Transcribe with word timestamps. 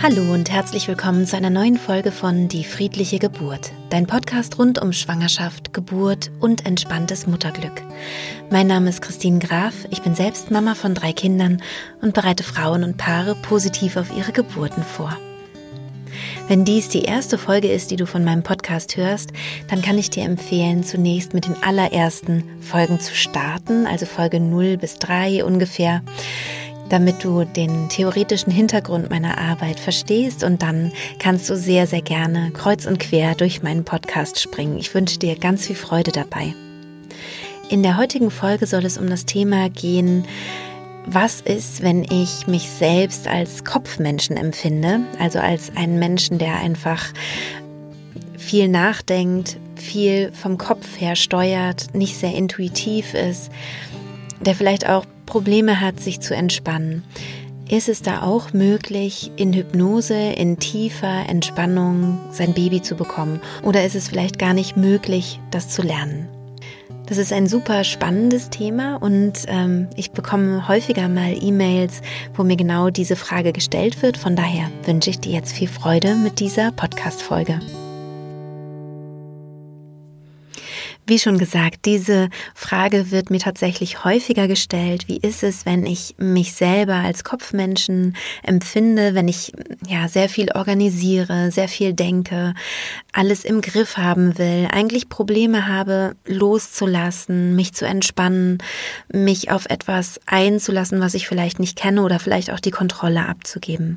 Hallo 0.00 0.32
und 0.32 0.48
herzlich 0.48 0.86
willkommen 0.86 1.26
zu 1.26 1.36
einer 1.36 1.50
neuen 1.50 1.76
Folge 1.76 2.12
von 2.12 2.46
Die 2.46 2.62
friedliche 2.62 3.18
Geburt, 3.18 3.72
dein 3.90 4.06
Podcast 4.06 4.56
rund 4.56 4.80
um 4.80 4.92
Schwangerschaft, 4.92 5.74
Geburt 5.74 6.30
und 6.38 6.64
entspanntes 6.64 7.26
Mutterglück. 7.26 7.82
Mein 8.48 8.68
Name 8.68 8.90
ist 8.90 9.02
Christine 9.02 9.40
Graf, 9.40 9.74
ich 9.90 10.00
bin 10.00 10.14
selbst 10.14 10.52
Mama 10.52 10.76
von 10.76 10.94
drei 10.94 11.12
Kindern 11.12 11.60
und 12.00 12.14
bereite 12.14 12.44
Frauen 12.44 12.84
und 12.84 12.96
Paare 12.96 13.34
positiv 13.34 13.96
auf 13.96 14.16
ihre 14.16 14.30
Geburten 14.30 14.84
vor. 14.84 15.16
Wenn 16.46 16.64
dies 16.64 16.88
die 16.88 17.02
erste 17.02 17.36
Folge 17.36 17.68
ist, 17.68 17.90
die 17.90 17.96
du 17.96 18.06
von 18.06 18.24
meinem 18.24 18.44
Podcast 18.44 18.96
hörst, 18.96 19.32
dann 19.68 19.82
kann 19.82 19.98
ich 19.98 20.10
dir 20.10 20.22
empfehlen, 20.22 20.84
zunächst 20.84 21.34
mit 21.34 21.46
den 21.46 21.60
allerersten 21.62 22.44
Folgen 22.60 23.00
zu 23.00 23.16
starten, 23.16 23.84
also 23.86 24.06
Folge 24.06 24.38
0 24.38 24.76
bis 24.76 24.98
3 24.98 25.44
ungefähr 25.44 26.02
damit 26.88 27.24
du 27.24 27.44
den 27.44 27.88
theoretischen 27.88 28.52
Hintergrund 28.52 29.10
meiner 29.10 29.38
Arbeit 29.38 29.78
verstehst 29.78 30.44
und 30.44 30.62
dann 30.62 30.92
kannst 31.18 31.48
du 31.50 31.56
sehr, 31.56 31.86
sehr 31.86 32.02
gerne 32.02 32.50
kreuz 32.52 32.86
und 32.86 32.98
quer 32.98 33.34
durch 33.34 33.62
meinen 33.62 33.84
Podcast 33.84 34.40
springen. 34.40 34.78
Ich 34.78 34.94
wünsche 34.94 35.18
dir 35.18 35.36
ganz 35.36 35.66
viel 35.66 35.76
Freude 35.76 36.12
dabei. 36.12 36.54
In 37.68 37.82
der 37.82 37.98
heutigen 37.98 38.30
Folge 38.30 38.66
soll 38.66 38.84
es 38.84 38.96
um 38.96 39.10
das 39.10 39.26
Thema 39.26 39.68
gehen, 39.68 40.24
was 41.04 41.40
ist, 41.40 41.82
wenn 41.82 42.04
ich 42.04 42.46
mich 42.46 42.68
selbst 42.68 43.28
als 43.28 43.64
Kopfmenschen 43.64 44.36
empfinde, 44.36 45.00
also 45.18 45.38
als 45.38 45.74
einen 45.74 45.98
Menschen, 45.98 46.38
der 46.38 46.56
einfach 46.56 47.12
viel 48.36 48.68
nachdenkt, 48.68 49.58
viel 49.74 50.32
vom 50.32 50.58
Kopf 50.58 50.86
her 50.98 51.16
steuert, 51.16 51.94
nicht 51.94 52.16
sehr 52.16 52.34
intuitiv 52.34 53.14
ist, 53.14 53.50
der 54.40 54.54
vielleicht 54.54 54.88
auch 54.88 55.04
Probleme 55.28 55.80
hat, 55.80 56.00
sich 56.00 56.20
zu 56.20 56.34
entspannen, 56.34 57.04
ist 57.70 57.90
es 57.90 58.00
da 58.00 58.22
auch 58.22 58.54
möglich, 58.54 59.30
in 59.36 59.52
Hypnose, 59.52 60.14
in 60.14 60.58
tiefer 60.58 61.28
Entspannung 61.28 62.18
sein 62.32 62.54
Baby 62.54 62.80
zu 62.80 62.94
bekommen? 62.94 63.40
Oder 63.62 63.84
ist 63.84 63.94
es 63.94 64.08
vielleicht 64.08 64.38
gar 64.38 64.54
nicht 64.54 64.78
möglich, 64.78 65.38
das 65.50 65.68
zu 65.68 65.82
lernen? 65.82 66.28
Das 67.06 67.18
ist 67.18 67.32
ein 67.32 67.46
super 67.46 67.84
spannendes 67.84 68.48
Thema 68.48 68.96
und 68.96 69.44
ähm, 69.48 69.88
ich 69.96 70.12
bekomme 70.12 70.66
häufiger 70.66 71.08
mal 71.08 71.36
E-Mails, 71.40 72.00
wo 72.34 72.42
mir 72.42 72.56
genau 72.56 72.88
diese 72.90 73.16
Frage 73.16 73.52
gestellt 73.52 74.02
wird. 74.02 74.16
Von 74.16 74.34
daher 74.34 74.70
wünsche 74.84 75.10
ich 75.10 75.20
dir 75.20 75.32
jetzt 75.32 75.52
viel 75.52 75.68
Freude 75.68 76.14
mit 76.16 76.40
dieser 76.40 76.72
Podcast-Folge. 76.72 77.60
Wie 81.08 81.18
schon 81.18 81.38
gesagt, 81.38 81.86
diese 81.86 82.28
Frage 82.54 83.10
wird 83.10 83.30
mir 83.30 83.38
tatsächlich 83.38 84.04
häufiger 84.04 84.46
gestellt. 84.46 85.08
Wie 85.08 85.16
ist 85.16 85.42
es, 85.42 85.64
wenn 85.64 85.86
ich 85.86 86.16
mich 86.18 86.52
selber 86.52 86.96
als 86.96 87.24
Kopfmenschen 87.24 88.14
empfinde, 88.42 89.14
wenn 89.14 89.26
ich 89.26 89.52
ja 89.88 90.08
sehr 90.08 90.28
viel 90.28 90.52
organisiere, 90.52 91.50
sehr 91.50 91.68
viel 91.68 91.94
denke, 91.94 92.52
alles 93.10 93.46
im 93.46 93.62
Griff 93.62 93.96
haben 93.96 94.36
will, 94.36 94.68
eigentlich 94.70 95.08
Probleme 95.08 95.66
habe, 95.66 96.14
loszulassen, 96.26 97.56
mich 97.56 97.72
zu 97.72 97.86
entspannen, 97.86 98.58
mich 99.10 99.50
auf 99.50 99.64
etwas 99.70 100.20
einzulassen, 100.26 101.00
was 101.00 101.14
ich 101.14 101.26
vielleicht 101.26 101.58
nicht 101.58 101.78
kenne 101.78 102.02
oder 102.02 102.18
vielleicht 102.18 102.52
auch 102.52 102.60
die 102.60 102.70
Kontrolle 102.70 103.24
abzugeben. 103.24 103.96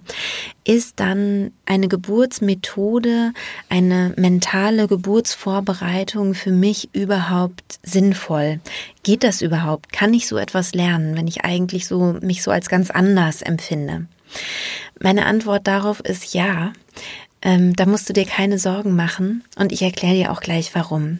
Ist 0.63 1.01
dann 1.01 1.51
eine 1.65 1.89
Geburtsmethode, 1.89 3.33
eine 3.67 4.13
mentale 4.15 4.87
Geburtsvorbereitung 4.87 6.35
für 6.35 6.51
mich 6.51 6.89
überhaupt 7.01 7.79
sinnvoll? 7.83 8.59
Geht 9.03 9.23
das 9.23 9.41
überhaupt? 9.41 9.91
Kann 9.91 10.13
ich 10.13 10.27
so 10.27 10.37
etwas 10.37 10.73
lernen, 10.73 11.15
wenn 11.15 11.27
ich 11.27 11.43
eigentlich 11.43 11.87
so 11.87 12.17
mich 12.21 12.43
so 12.43 12.51
als 12.51 12.69
ganz 12.69 12.91
anders 12.91 13.41
empfinde? 13.41 14.07
Meine 14.99 15.25
Antwort 15.25 15.67
darauf 15.67 15.99
ist 15.99 16.33
ja. 16.33 16.73
Ähm, 17.41 17.75
da 17.75 17.85
musst 17.85 18.07
du 18.07 18.13
dir 18.13 18.25
keine 18.25 18.59
Sorgen 18.59 18.95
machen 18.95 19.43
und 19.55 19.71
ich 19.71 19.81
erkläre 19.81 20.13
dir 20.13 20.31
auch 20.31 20.41
gleich 20.41 20.75
warum. 20.75 21.19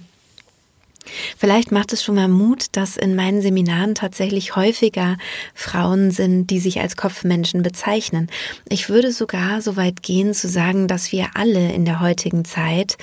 Vielleicht 1.38 1.72
macht 1.72 1.94
es 1.94 2.04
schon 2.04 2.16
mal 2.16 2.28
Mut, 2.28 2.66
dass 2.74 2.98
in 2.98 3.16
meinen 3.16 3.42
Seminaren 3.42 3.96
tatsächlich 3.96 4.56
häufiger 4.56 5.18
Frauen 5.54 6.12
sind, 6.12 6.48
die 6.48 6.60
sich 6.60 6.80
als 6.80 6.96
Kopfmenschen 6.96 7.64
bezeichnen. 7.64 8.28
Ich 8.70 8.90
würde 8.90 9.12
sogar 9.12 9.62
so 9.62 9.76
weit 9.76 10.04
gehen 10.04 10.34
zu 10.34 10.48
sagen, 10.48 10.88
dass 10.88 11.12
wir 11.12 11.32
alle 11.34 11.72
in 11.72 11.86
der 11.86 12.00
heutigen 12.00 12.46
Zeit 12.46 12.98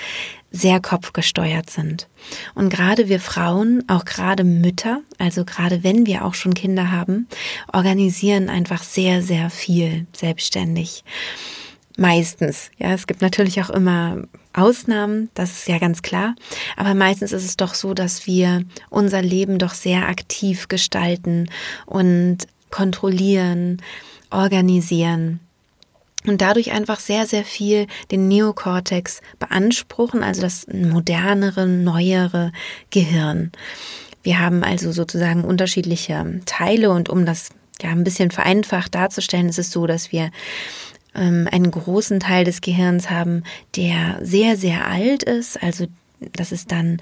sehr 0.50 0.80
kopfgesteuert 0.80 1.68
sind. 1.68 2.08
Und 2.54 2.70
gerade 2.70 3.08
wir 3.08 3.20
Frauen, 3.20 3.84
auch 3.88 4.04
gerade 4.04 4.44
Mütter, 4.44 5.02
also 5.18 5.44
gerade 5.44 5.84
wenn 5.84 6.06
wir 6.06 6.24
auch 6.24 6.34
schon 6.34 6.54
Kinder 6.54 6.90
haben, 6.90 7.28
organisieren 7.72 8.48
einfach 8.48 8.82
sehr, 8.82 9.22
sehr 9.22 9.50
viel 9.50 10.06
selbstständig. 10.12 11.04
Meistens. 11.96 12.70
Ja, 12.78 12.92
es 12.92 13.06
gibt 13.06 13.22
natürlich 13.22 13.60
auch 13.60 13.70
immer 13.70 14.22
Ausnahmen, 14.52 15.30
das 15.34 15.50
ist 15.50 15.68
ja 15.68 15.78
ganz 15.78 16.00
klar. 16.02 16.34
Aber 16.76 16.94
meistens 16.94 17.32
ist 17.32 17.44
es 17.44 17.56
doch 17.56 17.74
so, 17.74 17.92
dass 17.92 18.26
wir 18.26 18.64
unser 18.88 19.20
Leben 19.20 19.58
doch 19.58 19.74
sehr 19.74 20.08
aktiv 20.08 20.68
gestalten 20.68 21.50
und 21.86 22.38
kontrollieren, 22.70 23.82
organisieren 24.30 25.40
und 26.28 26.40
dadurch 26.40 26.72
einfach 26.72 27.00
sehr, 27.00 27.26
sehr 27.26 27.44
viel 27.44 27.86
den 28.10 28.28
Neokortex 28.28 29.20
beanspruchen, 29.38 30.22
also 30.22 30.42
das 30.42 30.66
modernere, 30.68 31.66
neuere 31.66 32.52
Gehirn. 32.90 33.52
Wir 34.22 34.40
haben 34.40 34.64
also 34.64 34.92
sozusagen 34.92 35.44
unterschiedliche 35.44 36.40
Teile 36.44 36.90
und 36.90 37.08
um 37.08 37.24
das 37.24 37.50
ja 37.80 37.90
ein 37.90 38.04
bisschen 38.04 38.30
vereinfacht 38.30 38.94
darzustellen, 38.94 39.48
ist 39.48 39.58
es 39.58 39.70
so, 39.70 39.86
dass 39.86 40.12
wir 40.12 40.30
ähm, 41.14 41.48
einen 41.50 41.70
großen 41.70 42.20
Teil 42.20 42.44
des 42.44 42.60
Gehirns 42.60 43.10
haben, 43.10 43.44
der 43.76 44.18
sehr, 44.20 44.56
sehr 44.56 44.86
alt 44.86 45.22
ist. 45.22 45.62
Also 45.62 45.86
das 46.20 46.52
ist 46.52 46.72
dann 46.72 47.00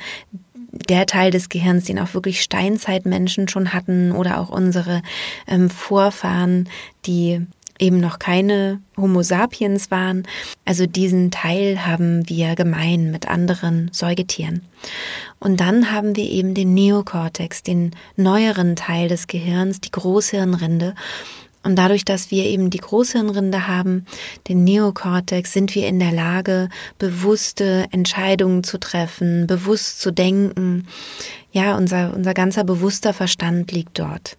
der 0.71 1.07
Teil 1.07 1.31
des 1.31 1.49
Gehirns, 1.49 1.85
den 1.85 1.99
auch 1.99 2.15
wirklich 2.15 2.43
Steinzeitmenschen 2.43 3.49
schon 3.49 3.73
hatten 3.73 4.13
oder 4.13 4.39
auch 4.41 4.51
unsere 4.51 5.03
ähm, 5.47 5.71
Vorfahren, 5.71 6.69
die 7.07 7.47
eben 7.79 8.01
noch 8.01 8.19
keine 8.19 8.81
Homo 8.97 9.23
sapiens 9.23 9.91
waren. 9.91 10.27
Also 10.65 10.87
diesen 10.87 11.31
Teil 11.31 11.87
haben 11.87 12.29
wir 12.29 12.55
gemein 12.55 13.11
mit 13.11 13.29
anderen 13.29 13.91
Säugetieren. 13.93 14.63
Und 15.39 15.61
dann 15.61 15.93
haben 15.93 16.17
wir 16.17 16.29
eben 16.31 16.55
den 16.55 16.75
Neokortex, 16.75 17.63
den 17.63 17.95
neueren 18.17 18.77
Teil 18.77 19.09
des 19.09 19.27
Gehirns, 19.27 19.81
die 19.81 19.91
Großhirnrinde. 19.91 20.95
Und 21.67 21.75
dadurch, 21.75 22.05
dass 22.05 22.31
wir 22.31 22.45
eben 22.45 22.71
die 22.71 22.79
Großhirnrinde 22.79 23.67
haben, 23.67 24.07
den 24.47 24.63
Neokortex, 24.63 25.53
sind 25.53 25.75
wir 25.75 25.89
in 25.89 25.99
der 25.99 26.13
Lage, 26.13 26.69
bewusste 26.99 27.87
Entscheidungen 27.91 28.63
zu 28.63 28.79
treffen, 28.79 29.49
bewusst 29.49 30.01
zu 30.01 30.13
denken. 30.13 30.87
Ja, 31.51 31.77
unser, 31.77 32.15
unser 32.15 32.35
ganzer 32.35 32.63
bewusster 32.63 33.13
Verstand 33.13 33.73
liegt 33.73 33.99
dort. 33.99 34.37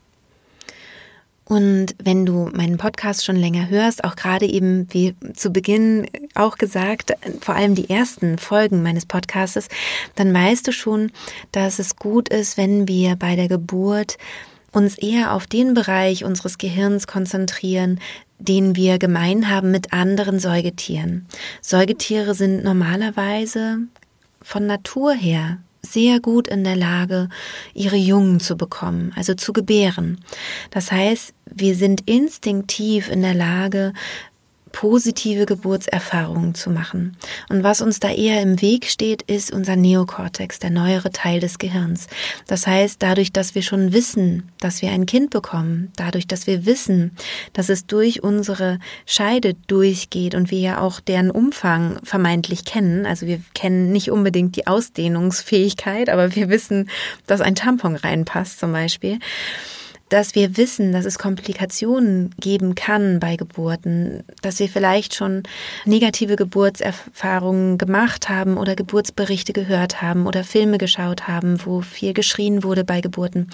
Und 1.47 1.95
wenn 2.03 2.25
du 2.25 2.49
meinen 2.53 2.77
Podcast 2.77 3.23
schon 3.23 3.37
länger 3.37 3.69
hörst, 3.69 4.03
auch 4.03 4.17
gerade 4.17 4.45
eben 4.45 4.87
wie 4.93 5.15
zu 5.33 5.51
Beginn 5.51 6.05
auch 6.35 6.57
gesagt, 6.57 7.13
vor 7.39 7.55
allem 7.55 7.73
die 7.73 7.89
ersten 7.89 8.37
Folgen 8.37 8.83
meines 8.83 9.05
Podcastes, 9.05 9.69
dann 10.15 10.33
weißt 10.33 10.67
du 10.67 10.73
schon, 10.73 11.11
dass 11.53 11.79
es 11.79 11.95
gut 11.95 12.27
ist, 12.27 12.57
wenn 12.57 12.89
wir 12.89 13.15
bei 13.15 13.37
der 13.37 13.47
Geburt 13.47 14.17
uns 14.73 14.97
eher 14.97 15.31
auf 15.31 15.47
den 15.47 15.73
Bereich 15.73 16.25
unseres 16.25 16.57
Gehirns 16.57 17.07
konzentrieren, 17.07 18.01
den 18.39 18.75
wir 18.75 18.99
gemein 18.99 19.49
haben 19.49 19.71
mit 19.71 19.93
anderen 19.93 20.39
Säugetieren. 20.39 21.27
Säugetiere 21.61 22.35
sind 22.35 22.63
normalerweise 22.65 23.79
von 24.41 24.67
Natur 24.67 25.13
her 25.13 25.59
sehr 25.81 26.19
gut 26.19 26.47
in 26.47 26.63
der 26.63 26.75
Lage, 26.75 27.29
ihre 27.73 27.95
Jungen 27.95 28.39
zu 28.39 28.57
bekommen, 28.57 29.13
also 29.15 29.33
zu 29.33 29.53
gebären. 29.53 30.23
Das 30.71 30.91
heißt, 30.91 31.33
wir 31.45 31.75
sind 31.75 32.01
instinktiv 32.09 33.09
in 33.09 33.21
der 33.21 33.33
Lage, 33.33 33.93
positive 34.71 35.45
Geburtserfahrungen 35.45 36.55
zu 36.55 36.69
machen. 36.69 37.17
Und 37.49 37.63
was 37.63 37.81
uns 37.81 37.99
da 37.99 38.11
eher 38.11 38.41
im 38.41 38.61
Weg 38.61 38.85
steht, 38.85 39.21
ist 39.23 39.51
unser 39.51 39.75
Neokortex, 39.75 40.59
der 40.59 40.69
neuere 40.69 41.11
Teil 41.11 41.39
des 41.39 41.57
Gehirns. 41.57 42.07
Das 42.47 42.67
heißt, 42.67 43.01
dadurch, 43.01 43.31
dass 43.31 43.55
wir 43.55 43.61
schon 43.61 43.93
wissen, 43.93 44.51
dass 44.59 44.81
wir 44.81 44.91
ein 44.91 45.05
Kind 45.05 45.29
bekommen, 45.29 45.91
dadurch, 45.95 46.27
dass 46.27 46.47
wir 46.47 46.65
wissen, 46.65 47.11
dass 47.53 47.69
es 47.69 47.85
durch 47.85 48.23
unsere 48.23 48.79
Scheide 49.05 49.53
durchgeht 49.67 50.35
und 50.35 50.51
wir 50.51 50.59
ja 50.59 50.81
auch 50.81 50.99
deren 50.99 51.31
Umfang 51.31 51.99
vermeintlich 52.03 52.65
kennen, 52.65 53.05
also 53.05 53.25
wir 53.25 53.39
kennen 53.53 53.91
nicht 53.91 54.11
unbedingt 54.11 54.55
die 54.55 54.67
Ausdehnungsfähigkeit, 54.67 56.09
aber 56.09 56.35
wir 56.35 56.49
wissen, 56.49 56.89
dass 57.25 57.41
ein 57.41 57.55
Tampon 57.55 57.95
reinpasst 57.95 58.59
zum 58.59 58.71
Beispiel 58.71 59.19
dass 60.09 60.35
wir 60.35 60.57
wissen, 60.57 60.91
dass 60.91 61.05
es 61.05 61.19
Komplikationen 61.19 62.33
geben 62.39 62.75
kann 62.75 63.19
bei 63.19 63.35
Geburten, 63.35 64.23
dass 64.41 64.59
wir 64.59 64.69
vielleicht 64.69 65.15
schon 65.15 65.43
negative 65.85 66.35
Geburtserfahrungen 66.35 67.77
gemacht 67.77 68.29
haben 68.29 68.57
oder 68.57 68.75
Geburtsberichte 68.75 69.53
gehört 69.53 70.01
haben 70.01 70.25
oder 70.25 70.43
Filme 70.43 70.77
geschaut 70.77 71.27
haben, 71.27 71.59
wo 71.65 71.81
viel 71.81 72.13
geschrien 72.13 72.63
wurde 72.63 72.83
bei 72.83 73.01
Geburten. 73.01 73.49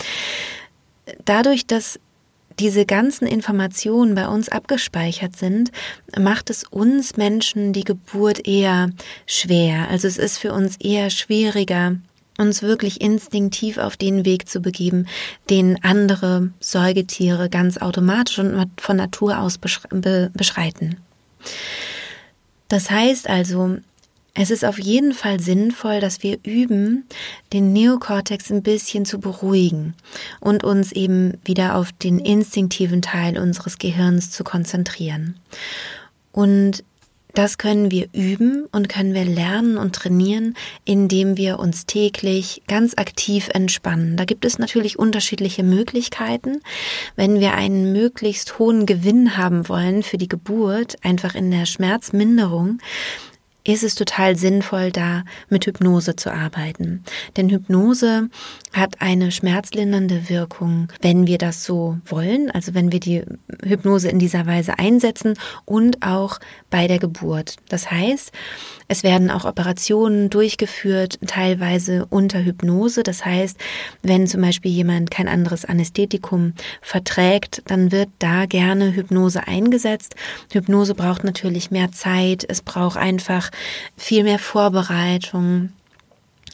Dadurch, 1.26 1.66
dass 1.66 2.00
diese 2.60 2.86
ganzen 2.86 3.28
Informationen 3.28 4.14
bei 4.14 4.28
uns 4.28 4.48
abgespeichert 4.50 5.36
sind, 5.36 5.72
macht 6.20 6.50
es 6.50 6.64
uns 6.64 7.18
Menschen 7.18 7.74
die 7.74 7.84
Geburt 7.84 8.48
eher 8.48 8.92
schwer. 9.26 9.90
Also 9.90 10.08
es 10.08 10.18
ist 10.18 10.38
für 10.38 10.54
uns 10.54 10.78
eher 10.78 11.10
schwieriger, 11.10 11.96
uns 12.38 12.62
wirklich 12.62 13.02
instinktiv 13.02 13.78
auf 13.78 13.98
den 13.98 14.26
Weg 14.26 14.50
zu 14.50 14.60
begeben, 14.60 15.08
den 15.50 15.84
andere 15.84 16.52
Säugetiere 16.60 17.50
ganz 17.50 17.78
automatisch 17.78 18.40
und 18.40 18.70
von 18.78 18.98
Natur 18.98 19.40
aus 19.40 19.58
beschreiten. 19.58 20.98
Das 22.68 22.90
heißt 22.90 23.30
also, 23.30 23.78
es 24.36 24.50
ist 24.50 24.66
auf 24.66 24.80
jeden 24.80 25.14
Fall 25.14 25.40
sinnvoll, 25.40 26.00
dass 26.00 26.24
wir 26.24 26.40
üben, 26.44 27.06
den 27.54 27.72
Neokortex 27.72 28.52
ein 28.52 28.64
bisschen 28.64 29.06
zu 29.06 29.20
beruhigen 29.20 29.94
und 30.40 30.64
uns 30.64 30.92
eben 30.92 31.38
wieder 31.46 31.76
auf 31.76 31.92
den 31.92 32.18
instinktiven 32.18 33.04
Teil 33.04 33.38
unseres 33.38 33.78
Gehirns 33.78 34.32
zu 34.32 34.44
konzentrieren. 34.44 35.36
Und 36.32 36.84
das 37.34 37.58
können 37.58 37.90
wir 37.92 38.10
üben 38.14 38.66
und 38.72 38.90
können 38.90 39.14
wir 39.14 39.26
lernen 39.26 39.78
und 39.78 39.96
trainieren, 39.96 40.56
indem 40.86 41.36
wir 41.36 41.60
uns 41.60 41.86
täglich 41.86 42.62
ganz 42.68 42.94
aktiv 42.96 43.50
entspannen. 43.54 44.18
Da 44.18 44.26
gibt 44.26 44.46
es 44.46 44.60
natürlich 44.60 45.00
unterschiedliche 45.00 45.64
Möglichkeiten. 45.64 46.62
Wenn 47.16 47.40
wir 47.40 47.54
einen 47.54 47.92
möglichst 47.92 48.60
hohen 48.60 48.86
Gewinn 48.86 49.36
haben 49.38 49.68
wollen 49.68 50.04
für 50.04 50.18
die 50.18 50.28
Geburt, 50.28 50.98
einfach 51.04 51.36
in 51.36 51.50
der 51.50 51.66
Schmerzminderung, 51.66 52.80
ist 53.66 53.84
es 53.84 53.96
total 53.96 54.36
sinnvoll, 54.36 54.92
da 54.92 55.24
mit 55.50 55.66
Hypnose 55.66 56.16
zu 56.16 56.32
arbeiten. 56.32 57.04
Denn 57.38 57.50
Hypnose 57.50 58.30
hat 58.74 59.02
eine 59.02 59.32
schmerzlindernde 59.32 60.30
Wirkung, 60.30 60.92
wenn 61.02 61.28
wir 61.28 61.38
das 61.38 61.64
so 61.64 61.98
wollen, 62.06 62.52
also 62.52 62.74
wenn 62.74 62.92
wir 62.92 63.00
die 63.00 63.24
Hypnose 63.64 64.10
in 64.10 64.20
dieser 64.20 64.46
Weise 64.46 64.80
einsetzen 64.80 65.36
und 65.66 66.06
auch 66.06 66.40
bei 66.70 66.88
der 66.88 67.00
Geburt. 67.00 67.56
Das 67.70 67.90
heißt, 67.90 68.32
es 68.94 69.02
werden 69.02 69.32
auch 69.32 69.44
Operationen 69.44 70.30
durchgeführt, 70.30 71.18
teilweise 71.26 72.06
unter 72.12 72.46
Hypnose. 72.46 73.02
Das 73.02 73.26
heißt, 73.26 73.58
wenn 74.04 74.28
zum 74.28 74.42
Beispiel 74.42 74.70
jemand 74.70 75.10
kein 75.10 75.28
anderes 75.28 75.66
Anästhetikum 75.66 76.54
verträgt, 76.80 77.64
dann 77.66 77.92
wird 77.92 78.10
da 78.20 78.46
gerne 78.46 78.94
Hypnose 78.94 79.48
eingesetzt. 79.48 80.14
Hypnose 80.52 80.94
braucht 80.94 81.24
natürlich 81.24 81.72
mehr 81.72 81.92
Zeit. 81.92 82.46
Es 82.48 82.62
braucht 82.62 82.98
einfach 82.98 83.50
viel 83.98 84.24
mehr 84.24 84.38
Vorbereitung. 84.38 85.70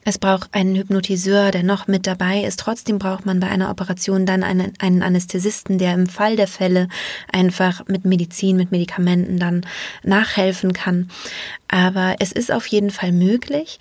Es 0.10 0.18
braucht 0.18 0.56
einen 0.56 0.76
Hypnotiseur, 0.76 1.52
der 1.52 1.62
noch 1.62 1.86
mit 1.86 2.08
dabei 2.08 2.42
ist. 2.42 2.60
Trotzdem 2.60 2.98
braucht 2.98 3.28
man 3.28 3.40
bei 3.40 3.48
einer 3.48 3.70
Operation 3.70 4.26
dann 4.26 4.42
einen, 4.42 4.74
einen 4.80 5.04
Anästhesisten, 5.04 5.78
der 5.78 5.94
im 5.94 6.08
Fall 6.08 6.36
der 6.36 6.48
Fälle 6.48 6.88
einfach 7.32 7.88
mit 7.88 8.06
Medizin, 8.06 8.58
mit 8.58 8.72
Medikamenten 8.72 9.38
dann 9.38 9.68
nachhelfen 10.02 10.74
kann. 10.74 11.12
Aber 11.68 12.16
es 12.18 12.32
ist 12.32 12.52
auf 12.52 12.66
jeden 12.66 12.90
Fall 12.90 13.12
möglich, 13.12 13.78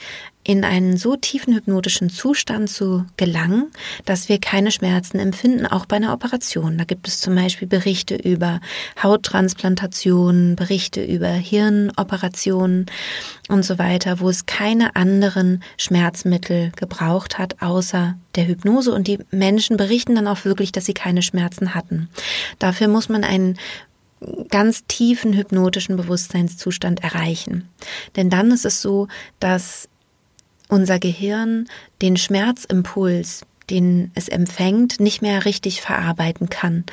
in 0.48 0.64
einen 0.64 0.96
so 0.96 1.14
tiefen 1.14 1.54
hypnotischen 1.54 2.08
Zustand 2.08 2.70
zu 2.70 3.04
gelangen, 3.18 3.66
dass 4.06 4.30
wir 4.30 4.40
keine 4.40 4.70
Schmerzen 4.70 5.18
empfinden, 5.18 5.66
auch 5.66 5.84
bei 5.84 5.96
einer 5.96 6.14
Operation. 6.14 6.78
Da 6.78 6.84
gibt 6.84 7.06
es 7.06 7.20
zum 7.20 7.34
Beispiel 7.34 7.68
Berichte 7.68 8.16
über 8.16 8.62
Hauttransplantationen, 9.02 10.56
Berichte 10.56 11.04
über 11.04 11.28
Hirnoperationen 11.28 12.86
und 13.50 13.62
so 13.62 13.78
weiter, 13.78 14.20
wo 14.20 14.30
es 14.30 14.46
keine 14.46 14.96
anderen 14.96 15.62
Schmerzmittel 15.76 16.72
gebraucht 16.76 17.36
hat, 17.36 17.60
außer 17.60 18.16
der 18.34 18.48
Hypnose. 18.48 18.94
Und 18.94 19.06
die 19.06 19.18
Menschen 19.30 19.76
berichten 19.76 20.14
dann 20.14 20.26
auch 20.26 20.46
wirklich, 20.46 20.72
dass 20.72 20.86
sie 20.86 20.94
keine 20.94 21.20
Schmerzen 21.20 21.74
hatten. 21.74 22.08
Dafür 22.58 22.88
muss 22.88 23.10
man 23.10 23.22
einen 23.22 23.58
ganz 24.48 24.86
tiefen 24.86 25.34
hypnotischen 25.34 25.98
Bewusstseinszustand 25.98 27.04
erreichen. 27.04 27.68
Denn 28.16 28.30
dann 28.30 28.50
ist 28.50 28.64
es 28.64 28.80
so, 28.80 29.08
dass 29.40 29.90
unser 30.68 30.98
Gehirn 30.98 31.68
den 32.02 32.16
Schmerzimpuls, 32.16 33.42
den 33.70 34.10
es 34.14 34.28
empfängt, 34.28 35.00
nicht 35.00 35.22
mehr 35.22 35.44
richtig 35.44 35.80
verarbeiten 35.80 36.48
kann. 36.48 36.84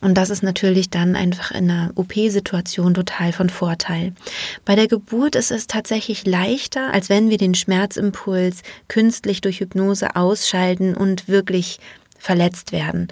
Und 0.00 0.14
das 0.14 0.30
ist 0.30 0.42
natürlich 0.42 0.90
dann 0.90 1.16
einfach 1.16 1.50
in 1.50 1.70
einer 1.70 1.92
OP-Situation 1.94 2.94
total 2.94 3.32
von 3.32 3.50
Vorteil. 3.50 4.12
Bei 4.64 4.74
der 4.74 4.88
Geburt 4.88 5.34
ist 5.36 5.50
es 5.50 5.66
tatsächlich 5.66 6.26
leichter, 6.26 6.92
als 6.92 7.08
wenn 7.08 7.30
wir 7.30 7.38
den 7.38 7.54
Schmerzimpuls 7.54 8.62
künstlich 8.88 9.40
durch 9.40 9.60
Hypnose 9.60 10.16
ausschalten 10.16 10.94
und 10.94 11.28
wirklich 11.28 11.78
verletzt 12.18 12.72
werden. 12.72 13.08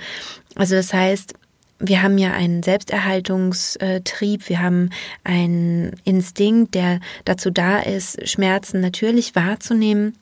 Also 0.55 0.75
das 0.75 0.93
heißt, 0.93 1.35
wir 1.78 2.02
haben 2.02 2.19
ja 2.19 2.32
einen 2.32 2.62
Selbsterhaltungstrieb, 2.62 4.49
wir 4.49 4.61
haben 4.61 4.90
einen 5.25 5.93
Instinkt, 6.05 6.75
der 6.75 7.00
dazu 7.25 7.50
da 7.50 7.78
ist, 7.81 8.28
Schmerzen 8.28 8.81
natürlich 8.81 9.34
wahrzunehmen 9.34 10.14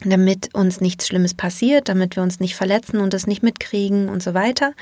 damit 0.00 0.54
uns 0.54 0.80
nichts 0.80 1.06
Schlimmes 1.06 1.34
passiert, 1.34 1.88
damit 1.88 2.16
wir 2.16 2.22
uns 2.22 2.40
nicht 2.40 2.56
verletzen 2.56 3.00
und 3.00 3.14
das 3.14 3.26
nicht 3.26 3.42
mitkriegen 3.42 4.08
und 4.08 4.22
so 4.22 4.34
weiter. 4.34 4.72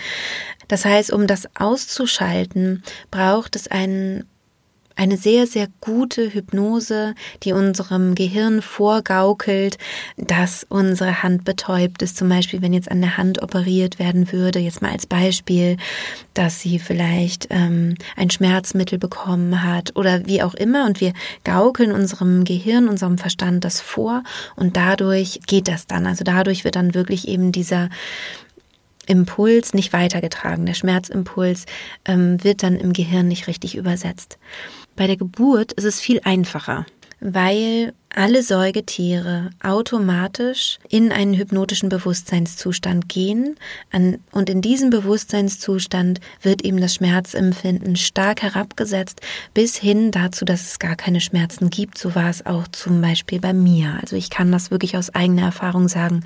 Das 0.69 0.85
heißt, 0.85 1.13
um 1.13 1.27
das 1.27 1.49
auszuschalten, 1.55 2.83
braucht 3.11 3.57
es 3.57 3.69
einen 3.69 4.25
eine 4.97 5.17
sehr, 5.17 5.47
sehr 5.47 5.69
gute 5.81 6.33
Hypnose, 6.33 7.15
die 7.43 7.53
unserem 7.53 8.15
Gehirn 8.15 8.63
vorgaukelt, 8.63 9.79
dass 10.17 10.67
unsere 10.69 11.23
Hand 11.23 11.45
betäubt 11.45 12.03
ist. 12.03 12.17
Zum 12.17 12.29
Beispiel, 12.29 12.63
wenn 12.63 12.73
jetzt 12.73 12.91
an 12.91 13.01
der 13.01 13.17
Hand 13.17 13.43
operiert 13.43 13.99
werden 13.99 14.33
würde, 14.33 14.59
jetzt 14.59 14.83
mal 14.83 14.93
als 14.93 15.07
Beispiel, 15.07 15.77
dass 16.35 16.61
sie 16.61 16.79
vielleicht 16.79 17.49
ähm, 17.51 17.95
ein 18.17 18.31
Schmerzmittel 18.31 18.99
bekommen 18.99 19.63
hat 19.63 19.97
oder 19.97 20.27
wie 20.27 20.43
auch 20.43 20.55
immer. 20.55 20.87
Und 20.87 21.01
wir 21.01 21.13
gaukeln 21.45 21.93
unserem 21.93 22.45
Gehirn, 22.45 22.89
unserem 22.89 23.19
Verstand 23.19 23.65
das 23.65 23.81
vor 23.81 24.23
und 24.57 24.77
dadurch 24.77 25.41
geht 25.47 25.69
das 25.69 25.87
dann. 25.87 26.07
Also 26.07 26.25
dadurch 26.25 26.65
wird 26.65 26.77
dann 26.77 26.95
wirklich 26.95 27.29
eben 27.29 27.53
dieser 27.53 27.89
Impuls 29.07 29.75
nicht 29.75 29.93
weitergetragen. 29.93 30.67
Der 30.67 30.75
Schmerzimpuls 30.75 31.67
ähm, 32.05 32.43
wird 32.45 32.63
dann 32.63 32.77
im 32.77 32.93
Gehirn 32.93 33.29
nicht 33.29 33.47
richtig 33.47 33.77
übersetzt. 33.77 34.39
Bei 34.97 35.07
der 35.07 35.17
Geburt 35.17 35.73
ist 35.73 35.85
es 35.85 36.01
viel 36.01 36.21
einfacher, 36.25 36.87
weil 37.21 37.95
alle 38.15 38.43
Säugetiere 38.43 39.51
automatisch 39.63 40.79
in 40.89 41.13
einen 41.13 41.35
hypnotischen 41.35 41.89
Bewusstseinszustand 41.89 43.09
gehen 43.09 43.57
und 44.33 44.51
in 44.51 44.63
diesem 44.63 44.91
Bewusstseinszustand 44.91 46.21
wird 46.43 46.65
eben 46.65 46.81
das 46.81 46.95
Schmerzempfinden 46.95 47.97
stark 47.97 48.43
herabgesetzt 48.43 49.21
bis 49.55 49.77
hin 49.77 50.11
dazu, 50.11 50.45
dass 50.45 50.63
es 50.63 50.79
gar 50.79 50.97
keine 50.97 51.21
Schmerzen 51.21 51.71
gibt. 51.71 51.99
So 51.99 52.15
war 52.15 52.31
es 52.31 52.45
auch 52.45 52.69
zum 52.69 53.01
Beispiel 53.01 53.41
bei 53.41 53.53
mir. 53.53 53.99
Also 54.01 54.17
ich 54.17 54.31
kann 54.31 54.53
das 54.53 54.71
wirklich 54.71 54.97
aus 54.97 55.15
eigener 55.15 55.43
Erfahrung 55.43 55.89
sagen. 55.89 56.25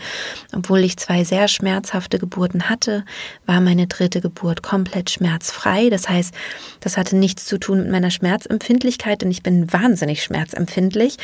Obwohl 0.53 0.81
ich 0.81 0.97
zwei 0.97 1.25
sehr 1.25 1.49
schmerzhafte 1.49 2.19
Geburten 2.19 2.69
hatte, 2.69 3.05
war 3.47 3.61
meine 3.61 3.87
dritte 3.87 4.21
Geburt 4.21 4.63
komplett 4.63 5.11
schmerzfrei. 5.11 5.91
Das 5.91 6.09
heißt, 6.09 6.35
das 6.81 6.97
hatte 6.97 7.17
nichts 7.17 7.47
zu 7.47 7.59
tun 7.59 7.79
mit 7.79 7.91
meiner 7.91 8.11
Schmerzempfindlichkeit, 8.11 9.23
denn 9.23 9.31
ich 9.31 9.43
bin 9.43 9.73
wahnsinnig 9.73 10.23
schmerzempfindlich, 10.23 11.17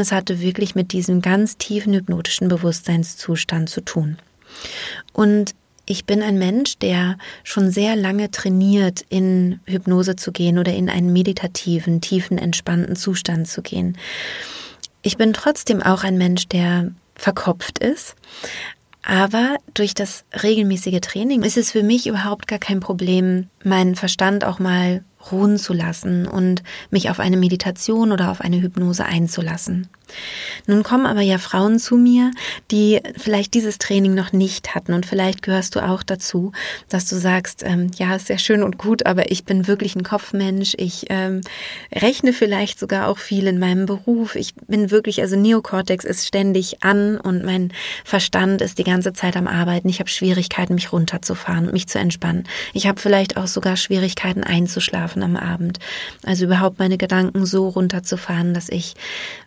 es 0.00 0.12
hatte 0.12 0.40
wirklich 0.40 0.74
mit 0.74 0.92
diesem 0.92 1.22
ganz 1.22 1.56
tiefen 1.56 1.94
hypnotischen 1.94 2.48
Bewusstseinszustand 2.48 3.68
zu 3.68 3.80
tun. 3.80 4.18
Und 5.12 5.54
ich 5.86 6.04
bin 6.04 6.22
ein 6.22 6.38
Mensch, 6.38 6.78
der 6.78 7.16
schon 7.44 7.70
sehr 7.70 7.96
lange 7.96 8.30
trainiert, 8.30 9.04
in 9.08 9.60
Hypnose 9.64 10.16
zu 10.16 10.32
gehen 10.32 10.58
oder 10.58 10.74
in 10.74 10.90
einen 10.90 11.12
meditativen, 11.12 12.00
tiefen, 12.00 12.36
entspannten 12.36 12.94
Zustand 12.94 13.48
zu 13.48 13.62
gehen. 13.62 13.96
Ich 15.02 15.16
bin 15.16 15.32
trotzdem 15.32 15.82
auch 15.82 16.04
ein 16.04 16.18
Mensch, 16.18 16.46
der 16.48 16.90
verkopft 17.14 17.78
ist. 17.78 18.16
Aber 19.02 19.56
durch 19.72 19.94
das 19.94 20.24
regelmäßige 20.42 21.00
Training 21.00 21.42
ist 21.42 21.56
es 21.56 21.72
für 21.72 21.82
mich 21.82 22.06
überhaupt 22.06 22.46
gar 22.46 22.58
kein 22.58 22.80
Problem, 22.80 23.48
meinen 23.64 23.96
Verstand 23.96 24.44
auch 24.44 24.58
mal 24.58 25.02
ruhen 25.30 25.58
zu 25.58 25.72
lassen 25.72 26.26
und 26.26 26.62
mich 26.90 27.10
auf 27.10 27.20
eine 27.20 27.36
Meditation 27.36 28.12
oder 28.12 28.30
auf 28.30 28.40
eine 28.40 28.60
Hypnose 28.60 29.04
einzulassen. 29.04 29.88
Nun 30.66 30.82
kommen 30.82 31.04
aber 31.04 31.20
ja 31.20 31.36
Frauen 31.36 31.78
zu 31.78 31.96
mir, 31.96 32.30
die 32.70 33.00
vielleicht 33.18 33.52
dieses 33.52 33.76
Training 33.76 34.14
noch 34.14 34.32
nicht 34.32 34.74
hatten. 34.74 34.94
Und 34.94 35.04
vielleicht 35.04 35.42
gehörst 35.42 35.74
du 35.74 35.80
auch 35.80 36.02
dazu, 36.02 36.52
dass 36.88 37.06
du 37.06 37.16
sagst, 37.16 37.62
ähm, 37.62 37.90
ja, 37.96 38.16
ist 38.16 38.26
sehr 38.26 38.38
schön 38.38 38.62
und 38.62 38.78
gut, 38.78 39.04
aber 39.04 39.30
ich 39.30 39.44
bin 39.44 39.66
wirklich 39.66 39.96
ein 39.96 40.04
Kopfmensch, 40.04 40.74
ich 40.78 41.06
ähm, 41.10 41.42
rechne 41.94 42.32
vielleicht 42.32 42.78
sogar 42.78 43.08
auch 43.08 43.18
viel 43.18 43.46
in 43.48 43.58
meinem 43.58 43.84
Beruf, 43.84 44.34
ich 44.34 44.54
bin 44.54 44.90
wirklich, 44.90 45.20
also 45.20 45.36
Neokortex 45.36 46.06
ist 46.06 46.26
ständig 46.26 46.82
an 46.82 47.18
und 47.18 47.44
mein 47.44 47.72
Verstand 48.04 48.62
ist 48.62 48.78
die 48.78 48.84
ganze 48.84 49.12
Zeit 49.12 49.36
am 49.36 49.46
Arbeiten, 49.46 49.88
ich 49.88 50.00
habe 50.00 50.08
Schwierigkeiten, 50.08 50.74
mich 50.74 50.90
runterzufahren 50.90 51.66
und 51.66 51.74
mich 51.74 51.86
zu 51.86 51.98
entspannen. 51.98 52.44
Ich 52.72 52.86
habe 52.86 52.98
vielleicht 52.98 53.36
auch 53.36 53.46
sogar 53.46 53.76
Schwierigkeiten 53.76 54.42
einzuschlafen 54.42 55.07
Einschlafen 55.08 55.22
am 55.22 55.36
Abend. 55.36 55.78
Also 56.24 56.44
überhaupt 56.44 56.78
meine 56.78 56.98
Gedanken 56.98 57.46
so 57.46 57.68
runterzufahren, 57.68 58.54
dass 58.54 58.68
ich, 58.68 58.94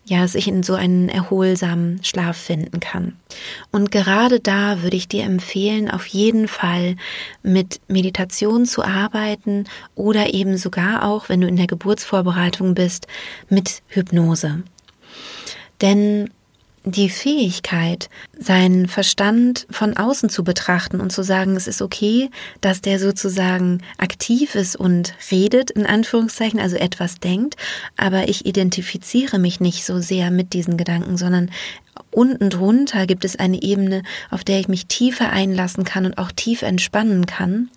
ja, 0.06 0.22
dass 0.22 0.36
ich 0.36 0.48
in 0.48 0.64
so 0.64 0.74
einen 0.74 1.10
erholsamen 1.10 2.04
Schlaf 2.04 2.38
finden 2.38 2.80
kann. 2.80 3.16
Und 3.72 3.92
gerade 3.92 4.40
da 4.40 4.82
würde 4.82 4.98
ich 4.98 5.08
dir 5.08 5.24
empfehlen, 5.24 5.90
auf 5.90 6.06
jeden 6.08 6.48
Fall 6.48 6.96
mit 7.44 7.82
Meditation 7.88 8.66
zu 8.66 8.84
arbeiten 8.84 9.66
oder 9.96 10.34
eben 10.34 10.58
sogar 10.58 11.04
auch, 11.04 11.30
wenn 11.30 11.42
du 11.42 11.48
in 11.48 11.58
der 11.58 11.68
Geburtsvorbereitung 11.68 12.74
bist, 12.74 13.08
mit 13.50 13.82
Hypnose. 13.88 14.64
Denn 15.82 16.30
die 16.84 17.10
Fähigkeit, 17.10 18.10
seinen 18.38 18.88
Verstand 18.88 19.68
von 19.70 19.96
außen 19.96 20.30
zu 20.30 20.44
betrachten 20.44 21.00
und 21.00 21.12
zu 21.12 21.24
sagen, 21.24 21.56
es 21.56 21.68
ist 21.68 21.82
okay, 21.82 22.30
dass 22.60 22.82
der 22.82 23.00
sozusagen 23.00 23.82
aktiv 23.98 24.56
ist 24.56 24.76
und 24.76 25.14
redet, 25.32 25.70
in 25.72 25.86
Anführungszeichen, 25.86 26.60
also 26.60 26.76
etwas 26.78 27.20
denkt, 27.20 27.56
aber 27.98 28.30
ich 28.30 28.46
identifiziere 28.46 29.38
mich 29.38 29.60
nicht 29.60 29.86
so 29.86 30.00
sehr 30.00 30.32
mit 30.32 30.54
diesen 30.54 30.78
Gedanken, 30.78 31.18
sondern 31.18 31.52
unten 32.10 32.50
drunter 32.50 33.06
gibt 33.06 33.26
es 33.26 33.38
eine 33.38 33.62
Ebene, 33.62 34.02
auf 34.32 34.44
der 34.44 34.60
ich 34.60 34.68
mich 34.68 34.88
tiefer 34.88 35.32
einlassen 35.32 35.84
kann 35.84 36.06
und 36.06 36.18
auch 36.18 36.32
tief 36.32 36.64
entspannen 36.64 37.28
kann. 37.28 37.70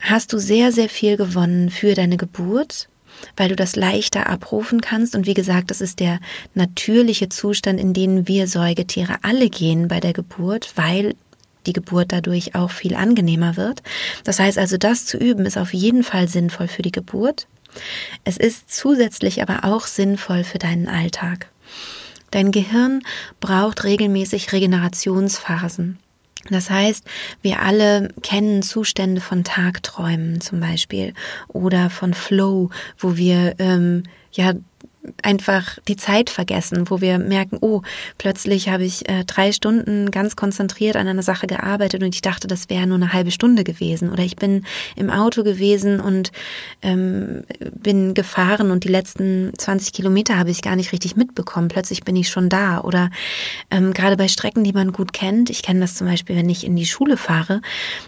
Hast 0.00 0.32
du 0.32 0.38
sehr, 0.38 0.72
sehr 0.72 0.88
viel 0.88 1.16
gewonnen 1.16 1.70
für 1.70 1.94
deine 1.94 2.16
Geburt 2.16 2.88
weil 3.36 3.48
du 3.48 3.56
das 3.56 3.76
leichter 3.76 4.28
abrufen 4.28 4.80
kannst. 4.80 5.14
Und 5.14 5.26
wie 5.26 5.34
gesagt, 5.34 5.70
das 5.70 5.80
ist 5.80 6.00
der 6.00 6.20
natürliche 6.54 7.28
Zustand, 7.28 7.80
in 7.80 7.92
den 7.92 8.28
wir 8.28 8.46
Säugetiere 8.46 9.16
alle 9.22 9.50
gehen 9.50 9.88
bei 9.88 10.00
der 10.00 10.12
Geburt, 10.12 10.72
weil 10.76 11.14
die 11.66 11.72
Geburt 11.72 12.12
dadurch 12.12 12.54
auch 12.54 12.70
viel 12.70 12.94
angenehmer 12.94 13.56
wird. 13.56 13.82
Das 14.24 14.38
heißt 14.38 14.58
also, 14.58 14.76
das 14.76 15.06
zu 15.06 15.18
üben 15.18 15.46
ist 15.46 15.58
auf 15.58 15.74
jeden 15.74 16.02
Fall 16.02 16.28
sinnvoll 16.28 16.68
für 16.68 16.82
die 16.82 16.92
Geburt. 16.92 17.46
Es 18.24 18.36
ist 18.36 18.74
zusätzlich 18.74 19.42
aber 19.42 19.64
auch 19.64 19.86
sinnvoll 19.86 20.44
für 20.44 20.58
deinen 20.58 20.88
Alltag. 20.88 21.50
Dein 22.30 22.50
Gehirn 22.50 23.02
braucht 23.40 23.84
regelmäßig 23.84 24.52
Regenerationsphasen. 24.52 25.98
Das 26.50 26.70
heißt, 26.70 27.04
wir 27.42 27.60
alle 27.62 28.08
kennen 28.22 28.62
Zustände 28.62 29.20
von 29.20 29.44
Tagträumen 29.44 30.40
zum 30.40 30.60
Beispiel 30.60 31.14
oder 31.48 31.90
von 31.90 32.14
Flow, 32.14 32.70
wo 32.98 33.16
wir 33.16 33.54
ähm, 33.58 34.04
ja 34.32 34.52
einfach 35.22 35.78
die 35.88 35.96
Zeit 35.96 36.30
vergessen, 36.30 36.90
wo 36.90 37.00
wir 37.00 37.18
merken, 37.18 37.58
oh, 37.60 37.82
plötzlich 38.18 38.68
habe 38.68 38.84
ich 38.84 39.08
äh, 39.08 39.24
drei 39.24 39.52
Stunden 39.52 40.10
ganz 40.10 40.36
konzentriert 40.36 40.96
an 40.96 41.08
einer 41.08 41.22
Sache 41.22 41.46
gearbeitet 41.46 42.02
und 42.02 42.14
ich 42.14 42.22
dachte, 42.22 42.46
das 42.46 42.68
wäre 42.70 42.86
nur 42.86 42.96
eine 42.96 43.12
halbe 43.12 43.30
Stunde 43.30 43.64
gewesen. 43.64 44.10
Oder 44.10 44.22
ich 44.22 44.36
bin 44.36 44.64
im 44.96 45.10
Auto 45.10 45.42
gewesen 45.42 46.00
und 46.00 46.32
ähm, 46.82 47.44
bin 47.74 48.14
gefahren 48.14 48.70
und 48.70 48.84
die 48.84 48.88
letzten 48.88 49.52
20 49.56 49.92
Kilometer 49.92 50.38
habe 50.38 50.50
ich 50.50 50.62
gar 50.62 50.76
nicht 50.76 50.92
richtig 50.92 51.16
mitbekommen. 51.16 51.68
Plötzlich 51.68 52.04
bin 52.04 52.16
ich 52.16 52.28
schon 52.28 52.48
da. 52.48 52.80
Oder 52.80 53.10
ähm, 53.70 53.92
gerade 53.92 54.16
bei 54.16 54.28
Strecken, 54.28 54.64
die 54.64 54.72
man 54.72 54.92
gut 54.92 55.12
kennt, 55.12 55.50
ich 55.50 55.62
kenne 55.62 55.80
das 55.80 55.94
zum 55.94 56.06
Beispiel, 56.06 56.36
wenn 56.36 56.50
ich 56.50 56.64
in 56.64 56.76
die 56.76 56.86
Schule 56.86 57.16
fahre, 57.16 57.60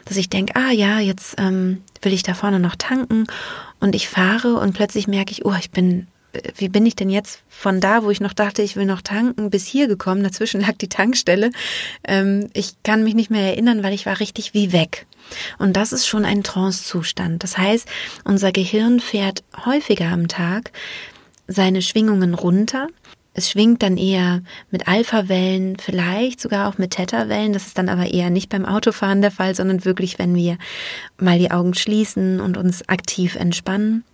dass 0.05 0.17
ich 0.17 0.31
denke, 0.31 0.57
ah 0.57 0.73
ja, 0.73 0.99
jetzt 0.99 1.37
ähm, 1.39 1.83
will 2.03 2.13
ich 2.13 2.23
da 2.23 2.35
vorne 2.35 2.61
noch 2.61 2.77
tanken 2.77 3.27
und 3.81 3.95
ich 3.95 4.09
fahre 4.09 4.57
und 4.57 4.75
plötzlich 4.75 5.09
merke 5.09 5.33
ich, 5.33 5.45
oh, 5.45 5.55
ich 5.59 5.71
bin 5.71 6.07
wie 6.57 6.69
bin 6.69 6.87
ich 6.87 6.97
denn 6.97 7.11
jetzt 7.11 7.43
von 7.49 7.81
da, 7.81 8.05
wo 8.05 8.11
ich 8.11 8.21
noch 8.21 8.33
dachte, 8.33 8.63
ich 8.63 8.77
will 8.77 8.87
noch 8.87 9.03
tanken, 9.03 9.51
bis 9.51 9.67
hier 9.67 9.89
gekommen? 9.89 10.23
Dazwischen 10.23 10.61
lag 10.61 10.75
die 10.75 10.89
Tankstelle. 10.89 11.51
Ähm, 12.05 12.51
ich 12.53 12.83
kann 12.83 13.03
mich 13.05 13.15
nicht 13.15 13.31
mehr 13.31 13.49
erinnern, 13.49 13.83
weil 13.83 13.93
ich 13.93 14.07
war 14.07 14.21
richtig 14.21 14.55
wie 14.55 14.73
weg. 14.73 15.07
Und 15.59 15.77
das 15.77 15.93
ist 15.93 16.07
schon 16.07 16.25
ein 16.25 16.43
Trance-Zustand. 16.43 17.43
Das 17.43 17.59
heißt, 17.59 17.89
unser 18.25 18.53
Gehirn 18.53 19.01
fährt 19.01 19.45
häufiger 19.65 20.07
am 20.07 20.29
Tag 20.29 20.73
seine 21.47 21.83
Schwingungen 21.83 22.35
runter. 22.35 22.89
Es 23.33 23.51
schwingt 23.51 23.83
dann 23.83 23.97
eher 23.97 24.43
mit 24.71 24.89
Alpha-Wellen, 24.89 25.77
vielleicht 25.79 26.41
sogar 26.41 26.69
auch 26.69 26.79
mit 26.79 26.93
Theta-Wellen. 26.93 27.53
Das 27.53 27.67
ist 27.67 27.79
dann 27.79 27.89
aber 27.89 28.13
eher 28.13 28.31
nicht 28.31 28.49
beim 28.51 28.65
Autofahren 28.65 29.23
der 29.23 29.31
Fall, 29.31 29.55
sondern 29.55 29.85
wirklich, 29.85 30.19
wenn 30.19 30.35
wir 30.35 30.59
mal 31.19 31.39
die 31.39 31.51
Augen 31.51 31.75
schließen 31.75 32.41
und 32.41 32.57
uns 32.57 32.89
aktiv 32.89 33.37
entspannen. 33.37 34.05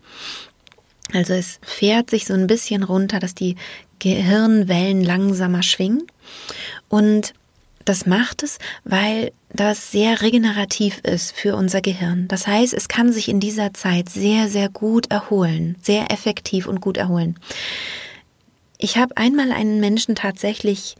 Also 1.12 1.34
es 1.34 1.60
fährt 1.62 2.10
sich 2.10 2.26
so 2.26 2.34
ein 2.34 2.46
bisschen 2.46 2.82
runter, 2.82 3.20
dass 3.20 3.34
die 3.34 3.56
Gehirnwellen 3.98 5.02
langsamer 5.02 5.62
schwingen. 5.62 6.06
Und 6.88 7.32
das 7.84 8.04
macht 8.04 8.42
es, 8.42 8.58
weil 8.84 9.32
das 9.52 9.92
sehr 9.92 10.20
regenerativ 10.20 10.98
ist 11.04 11.32
für 11.32 11.54
unser 11.54 11.80
Gehirn. 11.80 12.26
Das 12.28 12.46
heißt, 12.46 12.74
es 12.74 12.88
kann 12.88 13.12
sich 13.12 13.28
in 13.28 13.40
dieser 13.40 13.72
Zeit 13.72 14.08
sehr, 14.08 14.48
sehr 14.48 14.68
gut 14.68 15.10
erholen, 15.10 15.76
sehr 15.80 16.10
effektiv 16.10 16.66
und 16.66 16.80
gut 16.80 16.96
erholen. 16.96 17.38
Ich 18.78 18.98
habe 18.98 19.16
einmal 19.16 19.52
einen 19.52 19.80
Menschen 19.80 20.16
tatsächlich 20.16 20.96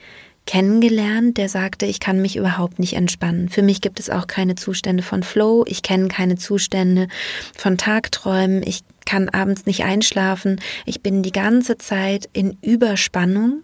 kennengelernt, 0.47 1.39
der 1.39 1.49
sagte, 1.49 1.87
ich 1.87 1.99
kann 1.99 2.23
mich 2.23 2.37
überhaupt 2.37 2.79
nicht 2.79 2.95
entspannen. 2.95 3.49
Für 3.49 3.63
mich 3.63 3.81
gibt 3.81 3.99
es 3.99 4.09
auch 4.09 4.29
keine 4.29 4.55
Zustände 4.55 5.03
von 5.03 5.25
Flow, 5.25 5.65
ich 5.67 5.83
kenne 5.83 6.07
keine 6.07 6.37
Zustände 6.37 7.09
von 7.57 7.77
Tagträumen, 7.77 8.63
ich 8.63 8.83
kann 9.07 9.31
abends 9.31 9.65
nicht 9.65 9.85
einschlafen, 9.85 10.61
ich 10.85 11.01
bin 11.01 11.23
die 11.23 11.33
ganze 11.33 11.79
Zeit 11.79 12.29
in 12.35 12.59
Überspannung 12.61 13.63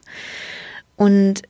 und 0.97 1.43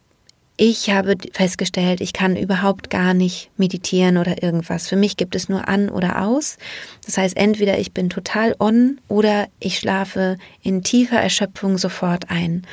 ich 0.56 0.90
habe 0.90 1.16
festgestellt, 1.32 2.00
ich 2.00 2.12
kann 2.12 2.36
überhaupt 2.36 2.90
gar 2.90 3.14
nicht 3.14 3.50
meditieren 3.56 4.16
oder 4.16 4.42
irgendwas. 4.42 4.86
Für 4.86 4.96
mich 4.96 5.16
gibt 5.16 5.34
es 5.34 5.48
nur 5.48 5.66
an 5.66 5.88
oder 5.88 6.22
aus. 6.22 6.58
Das 7.04 7.16
heißt, 7.16 7.36
entweder 7.36 7.78
ich 7.78 7.92
bin 7.92 8.10
total 8.10 8.54
on 8.60 9.00
oder 9.08 9.48
ich 9.60 9.78
schlafe 9.78 10.36
in 10.62 10.82
tiefer 10.82 11.20
Erschöpfung 11.20 11.78
sofort 11.78 12.30
ein. 12.30 12.66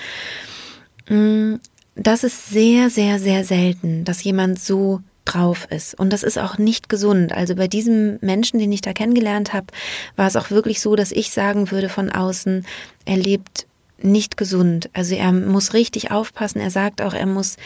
Mm, 1.07 1.55
das 1.95 2.23
ist 2.23 2.49
sehr, 2.49 2.89
sehr, 2.89 3.17
sehr 3.17 3.43
selten, 3.43 4.03
dass 4.03 4.23
jemand 4.23 4.59
so 4.59 5.01
drauf 5.33 5.67
ist. 5.69 5.97
Und 5.99 6.11
das 6.11 6.23
ist 6.23 6.37
auch 6.37 6.57
nicht 6.57 6.89
gesund. 6.89 7.31
Also 7.31 7.55
bei 7.55 7.67
diesem 7.67 8.17
Menschen, 8.21 8.59
den 8.59 8.71
ich 8.71 8.81
da 8.81 8.93
kennengelernt 8.93 9.53
habe, 9.53 9.67
war 10.15 10.27
es 10.27 10.35
auch 10.35 10.51
wirklich 10.51 10.81
so, 10.81 10.95
dass 10.95 11.11
ich 11.11 11.31
sagen 11.31 11.71
würde 11.71 11.89
von 11.89 12.09
außen, 12.09 12.65
er 13.05 13.17
lebt 13.17 13.67
nicht 14.01 14.37
gesund. 14.37 14.89
Also 14.93 15.15
er 15.15 15.31
muss 15.31 15.73
richtig 15.73 16.11
aufpassen. 16.11 16.61
Er 16.61 16.71
sagt 16.71 17.01
auch, 17.01 17.13
er 17.13 17.25
muss 17.25 17.57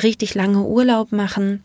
richtig 0.00 0.34
lange 0.34 0.62
Urlaub 0.62 1.12
machen 1.12 1.62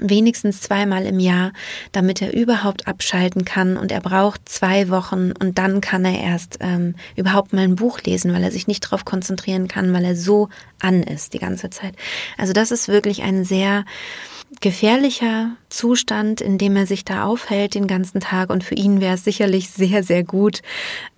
wenigstens 0.00 0.60
zweimal 0.60 1.06
im 1.06 1.18
Jahr, 1.18 1.52
damit 1.92 2.20
er 2.20 2.34
überhaupt 2.34 2.86
abschalten 2.86 3.44
kann. 3.44 3.76
Und 3.76 3.92
er 3.92 4.00
braucht 4.00 4.48
zwei 4.48 4.88
Wochen 4.88 5.32
und 5.32 5.58
dann 5.58 5.80
kann 5.80 6.04
er 6.04 6.20
erst 6.20 6.58
ähm, 6.60 6.94
überhaupt 7.16 7.52
mal 7.52 7.62
ein 7.62 7.76
Buch 7.76 8.00
lesen, 8.02 8.32
weil 8.32 8.42
er 8.42 8.50
sich 8.50 8.66
nicht 8.66 8.84
darauf 8.84 9.04
konzentrieren 9.04 9.68
kann, 9.68 9.92
weil 9.92 10.04
er 10.04 10.16
so 10.16 10.48
an 10.80 11.02
ist 11.02 11.34
die 11.34 11.38
ganze 11.38 11.70
Zeit. 11.70 11.94
Also 12.36 12.52
das 12.52 12.70
ist 12.70 12.88
wirklich 12.88 13.22
ein 13.22 13.44
sehr 13.44 13.84
gefährlicher 14.60 15.56
Zustand, 15.68 16.40
in 16.40 16.58
dem 16.58 16.76
er 16.76 16.86
sich 16.86 17.04
da 17.04 17.24
aufhält 17.24 17.74
den 17.74 17.86
ganzen 17.86 18.20
Tag. 18.20 18.50
Und 18.50 18.64
für 18.64 18.74
ihn 18.74 19.00
wäre 19.00 19.14
es 19.14 19.24
sicherlich 19.24 19.70
sehr, 19.70 20.02
sehr 20.02 20.24
gut, 20.24 20.62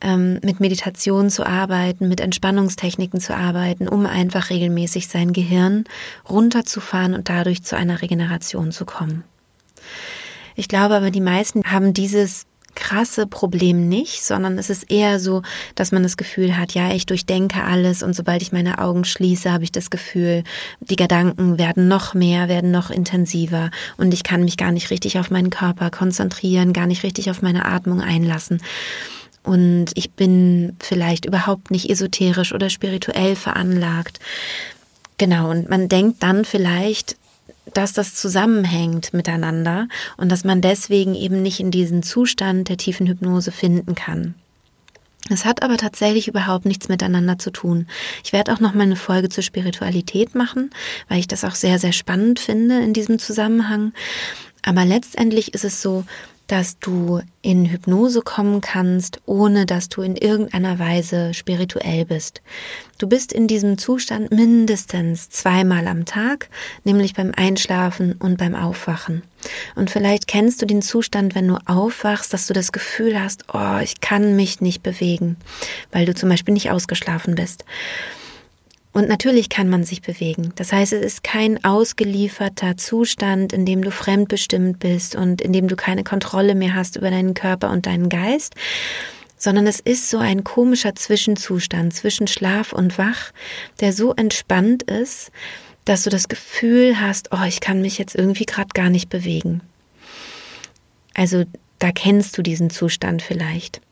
ähm, 0.00 0.40
mit 0.43 0.61
Meditation 0.61 1.31
zu 1.31 1.47
arbeiten, 1.47 2.09
mit 2.09 2.21
Entspannungstechniken 2.21 3.21
zu 3.21 3.37
arbeiten, 3.37 3.88
um 3.88 4.07
einfach 4.07 4.50
regelmäßig 4.50 5.09
sein 5.09 5.33
Gehirn 5.33 5.85
runterzufahren 6.28 7.14
und 7.14 7.28
dadurch 7.28 7.62
zu 7.62 7.76
einer 7.76 8.02
Regeneration 8.02 8.73
zu 8.73 8.85
kommen. 8.85 9.25
Ich 10.55 10.69
glaube 10.69 10.97
aber, 10.97 11.11
die 11.11 11.21
meisten 11.21 11.62
haben 11.64 11.93
dieses 11.93 12.47
krasse 12.87 13.26
Problem 13.26 13.88
nicht, 13.88 14.25
sondern 14.25 14.59
es 14.59 14.71
ist 14.71 14.88
eher 14.90 15.19
so, 15.19 15.43
dass 15.75 15.90
man 15.90 16.05
das 16.05 16.16
Gefühl 16.16 16.57
hat, 16.57 16.73
ja, 16.73 16.93
ich 16.93 17.05
durchdenke 17.05 17.64
alles 17.64 18.05
und 18.05 18.14
sobald 18.14 18.43
ich 18.43 18.52
meine 18.52 18.78
Augen 18.78 19.05
schließe, 19.05 19.50
habe 19.50 19.64
ich 19.64 19.73
das 19.73 19.90
Gefühl, 19.90 20.45
die 20.78 20.95
Gedanken 20.95 21.59
werden 21.59 21.88
noch 21.88 22.14
mehr, 22.14 22.49
werden 22.49 22.71
noch 22.71 22.90
intensiver 22.90 23.73
und 23.97 24.14
ich 24.14 24.23
kann 24.23 24.45
mich 24.45 24.57
gar 24.57 24.71
nicht 24.71 24.90
richtig 24.90 25.19
auf 25.19 25.31
meinen 25.31 25.50
Körper 25.50 25.90
konzentrieren, 25.90 26.73
gar 26.73 26.87
nicht 26.87 27.02
richtig 27.02 27.28
auf 27.28 27.43
meine 27.43 27.64
Atmung 27.64 28.00
einlassen. 28.00 28.62
Und 29.43 29.87
ich 29.95 30.12
bin 30.12 30.76
vielleicht 30.78 31.25
überhaupt 31.25 31.73
nicht 31.73 31.90
esoterisch 31.90 32.52
oder 32.52 32.71
spirituell 32.71 33.35
veranlagt. 33.35 34.21
Genau, 35.19 35.50
und 35.50 35.69
man 35.69 35.88
denkt 35.88 36.23
dann 36.23 36.45
vielleicht, 36.45 37.16
dass 37.75 37.93
das 37.93 38.15
zusammenhängt 38.15 39.13
miteinander 39.13 39.89
und 40.17 40.31
dass 40.31 40.45
man 40.45 40.61
deswegen 40.61 41.15
eben 41.15 41.43
nicht 41.43 41.61
in 41.61 41.71
diesen 41.71 42.03
Zustand 42.03 42.69
der 42.69 42.77
tiefen 42.77 43.07
Hypnose 43.07 43.53
finden 43.53 43.95
kann. 43.95 44.35
Es 45.29 45.45
hat 45.45 45.63
aber 45.63 45.77
tatsächlich 45.77 46.29
überhaupt 46.29 46.67
nichts 46.67 46.89
miteinander 46.89 47.39
zu 47.39 47.51
tun. 47.51 47.89
Ich 48.23 48.33
werde 48.33 48.53
auch 48.53 48.61
noch 48.61 48.75
mal 48.75 48.85
eine 48.85 48.97
Folge 48.97 49.29
zur 49.29 49.43
Spiritualität 49.43 50.35
machen, 50.35 50.71
weil 51.09 51.19
ich 51.19 51.27
das 51.27 51.45
auch 51.45 51.55
sehr, 51.55 51.79
sehr 51.79 51.93
spannend 51.93 52.39
finde 52.39 52.79
in 52.81 52.93
diesem 52.93 53.19
Zusammenhang. 53.19 53.93
Aber 54.63 54.85
letztendlich 54.85 55.55
ist 55.55 55.65
es 55.65 55.83
so, 55.83 56.05
dass 56.47 56.79
du 56.79 57.21
in 57.43 57.67
Hypnose 57.67 58.23
kommen 58.23 58.61
kannst, 58.61 59.21
ohne 59.26 59.67
dass 59.67 59.88
du 59.88 60.03
in 60.03 60.17
irgendeiner 60.17 60.79
Weise 60.79 61.35
spirituell 61.35 62.05
bist. 62.05 62.43
Du 62.99 63.09
bist 63.09 63.33
in 63.33 63.47
diesem 63.47 63.79
Zustand 63.79 64.31
mindestens 64.31 65.29
zweimal 65.29 65.87
am 65.87 66.05
Tag, 66.05 66.49
nämlich 66.85 67.15
beim 67.15 67.33
Einschlafen 67.37 68.15
und 68.15 68.38
beim 68.38 68.55
Aufwachen. 68.55 69.23
Und 69.75 69.91
vielleicht 69.91 70.26
kennst 70.26 70.62
du 70.62 70.67
den 70.67 70.83
Zustand, 70.83 71.35
wenn 71.35 71.49
du 71.49 71.59
aufwachst, 71.67 72.33
dass 72.33 72.47
du 72.47 72.55
das 72.55 72.73
Gefühl 72.73 73.21
hast, 73.21 73.45
oh, 73.53 73.79
ich 73.83 74.00
kann 74.00 74.37
mich 74.37 74.61
nicht 74.61 74.83
bewegen, 74.83 75.37
weil 75.93 76.07
du 76.07 76.15
zum 76.15 76.29
Beispiel 76.29 76.55
nicht 76.55 76.71
ausgeschlafen 76.71 77.35
bist. 77.35 77.65
Und 78.97 79.11
natürlich 79.11 79.50
kann 79.50 79.69
man 79.69 79.85
sich 79.85 80.00
bewegen. 80.00 80.55
Das 80.57 80.73
heißt, 80.73 80.95
es 80.95 81.05
ist 81.05 81.23
kein 81.23 81.62
ausgelieferter 81.62 82.79
Zustand, 82.79 83.53
in 83.53 83.67
dem 83.67 83.83
du 83.85 83.91
fremdbestimmt 83.91 84.79
bist 84.79 85.15
und 85.15 85.43
in 85.43 85.53
dem 85.53 85.69
du 85.69 85.76
keine 85.76 86.03
Kontrolle 86.03 86.55
mehr 86.55 86.75
hast 86.75 86.97
über 86.97 87.11
deinen 87.11 87.35
Körper 87.35 87.69
und 87.73 87.85
deinen 87.85 88.09
Geist, 88.09 88.55
sondern 89.37 89.67
es 89.67 89.81
ist 89.81 90.09
so 90.09 90.17
ein 90.17 90.45
komischer 90.45 90.95
Zwischenzustand 90.95 91.93
zwischen 91.93 92.26
Schlaf 92.26 92.73
und 92.73 92.97
Wach, 92.97 93.33
der 93.81 93.93
so 93.93 94.15
entspannt 94.15 94.85
ist, 94.85 95.31
dass 95.85 96.05
du 96.05 96.09
das 96.09 96.29
Gefühl 96.29 96.99
hast, 96.99 97.33
oh, 97.33 97.45
ich 97.47 97.61
kann 97.61 97.83
mich 97.83 97.99
jetzt 97.99 98.15
irgendwie 98.15 98.47
gerade 98.47 98.71
gar 98.73 98.88
nicht 98.88 99.11
bewegen. 99.11 99.61
Also 101.12 101.45
da 101.81 101.93
kennst 101.93 102.38
du 102.38 102.41
diesen 102.41 102.71
Zustand 102.71 103.21
vielleicht. 103.21 103.83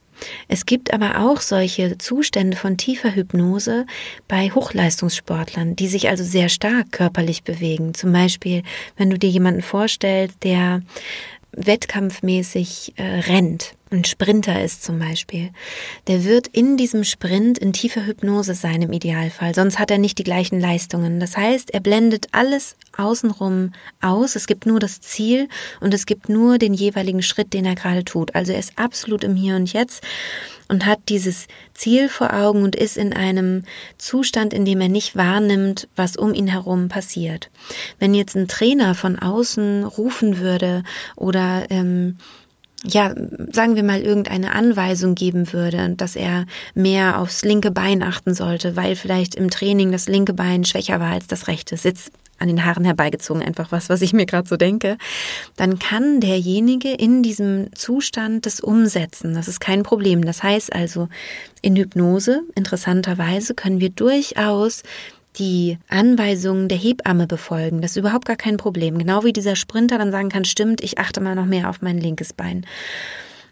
Es 0.49 0.67
gibt 0.67 0.93
aber 0.93 1.21
auch 1.21 1.41
solche 1.41 1.99
Zustände 1.99 2.57
von 2.57 2.77
tiefer 2.77 3.15
Hypnose 3.15 3.87
bei 4.29 4.51
Hochleistungssportlern, 4.51 5.77
die 5.77 5.89
sich 5.89 6.09
also 6.09 6.25
sehr 6.25 6.49
stark 6.49 6.93
körperlich 6.93 7.43
bewegen. 7.45 7.95
Zum 7.95 8.13
Beispiel, 8.13 8.63
wenn 8.97 9.11
du 9.11 9.19
dir 9.19 9.31
jemanden 9.31 9.63
vorstellst, 9.63 10.43
der 10.43 10.83
wettkampfmäßig 11.53 12.95
äh, 12.97 13.03
rennt, 13.03 13.75
ein 13.95 14.05
Sprinter 14.05 14.63
ist 14.63 14.83
zum 14.83 14.99
Beispiel, 14.99 15.51
der 16.07 16.25
wird 16.25 16.49
in 16.49 16.77
diesem 16.77 17.05
Sprint 17.05 17.59
in 17.59 17.73
tiefer 17.73 18.05
Hypnose 18.05 18.55
sein 18.55 18.83
im 18.83 18.93
Idealfall, 18.93 19.55
sonst 19.55 19.79
hat 19.79 19.91
er 19.91 19.99
nicht 19.99 20.19
die 20.19 20.25
gleichen 20.25 20.61
Leistungen. 20.61 21.21
Das 21.21 21.37
heißt, 21.37 21.73
er 21.73 21.81
blendet 21.81 22.27
alles 22.33 22.77
außenrum 22.97 23.73
aus, 24.01 24.37
es 24.37 24.47
gibt 24.47 24.67
nur 24.67 24.81
das 24.81 25.01
Ziel 25.01 25.49
und 25.81 25.95
es 25.95 26.07
gibt 26.07 26.29
nur 26.29 26.59
den 26.59 26.75
jeweiligen 26.75 27.23
Schritt, 27.23 27.53
den 27.53 27.65
er 27.65 27.75
gerade 27.75 28.05
tut. 28.05 28.35
Also 28.35 28.53
er 28.53 28.59
ist 28.59 28.79
absolut 28.79 29.25
im 29.25 29.37
Hier 29.37 29.57
und 29.57 29.73
Jetzt 29.73 30.03
und 30.69 30.87
hat 30.87 31.01
dieses 31.09 31.47
Ziel 31.75 32.09
vor 32.09 32.33
Augen 32.33 32.63
und 32.63 32.75
ist 32.75 32.97
in 32.97 33.13
einem 33.13 33.65
Zustand, 33.99 34.53
in 34.53 34.65
dem 34.65 34.81
er 34.81 34.89
nicht 34.89 35.17
wahrnimmt, 35.17 35.89
was 35.95 36.17
um 36.17 36.35
ihn 36.35 36.47
herum 36.47 36.89
passiert. 36.89 37.51
Wenn 37.99 38.15
jetzt 38.15 38.35
ein 38.35 38.49
Trainer 38.49 38.95
von 38.95 39.19
außen 39.19 39.85
rufen 39.85 40.39
würde 40.39 40.83
oder 41.17 41.67
ähm, 41.71 42.17
ja, 42.87 43.15
sagen 43.51 43.77
wir 43.77 43.83
mal, 43.83 44.01
irgendeine 44.03 44.53
Anweisung 44.53 45.15
geben 45.15 45.53
würde, 45.53 45.95
dass 45.97 46.17
er 46.17 46.47
mehr 46.75 47.19
aufs 47.19 47.45
linke 47.45 47.71
Bein 47.71 48.03
achten 48.03 48.35
sollte, 48.35 48.77
weil 48.77 48.95
vielleicht 48.97 49.35
im 49.35 49.51
Training 49.51 49.91
das 49.91 50.07
linke 50.07 50.35
Bein 50.35 50.65
schwächer 50.65 51.01
war 51.01 51.13
als 51.13 51.27
das 51.27 51.49
rechte. 51.49 51.77
Sitzt 51.77 52.13
an 52.39 52.49
den 52.49 52.65
Haaren 52.65 52.85
herbeigezogen, 52.85 53.43
einfach 53.43 53.73
was, 53.73 53.89
was 53.89 54.03
ich 54.03 54.13
mir 54.13 54.27
gerade 54.27 54.49
so 54.49 54.57
denke, 54.57 54.99
dann 55.57 55.79
kann 55.79 56.21
derjenige 56.21 56.91
in 56.91 57.23
diesem 57.23 57.75
Zustand 57.75 58.45
das 58.45 58.61
umsetzen. 58.61 59.35
Das 59.35 59.49
ist 59.49 59.61
kein 59.61 59.83
Problem. 59.83 60.25
Das 60.25 60.43
heißt 60.43 60.73
also, 60.75 61.09
in 61.63 61.77
Hypnose, 61.77 62.43
interessanterweise, 62.55 63.55
können 63.55 63.81
wir 63.81 63.91
durchaus 63.91 64.83
die 65.39 65.79
Anweisungen 65.89 66.69
der 66.69 66.79
Hebamme 66.79 67.27
befolgen. 67.27 67.81
Das 67.81 67.93
ist 67.93 67.97
überhaupt 67.97 68.27
gar 68.27 68.37
kein 68.37 68.57
Problem. 68.57 68.99
Genau 68.99 69.25
wie 69.25 69.33
dieser 69.33 69.57
Sprinter 69.57 69.99
dann 69.99 70.13
sagen 70.13 70.29
kann, 70.29 70.45
stimmt, 70.45 70.83
ich 70.83 70.99
achte 70.99 71.21
mal 71.21 71.35
noch 71.35 71.47
mehr 71.47 71.69
auf 71.69 71.83
mein 71.83 71.99
linkes 71.99 72.33
Bein. 72.33 72.67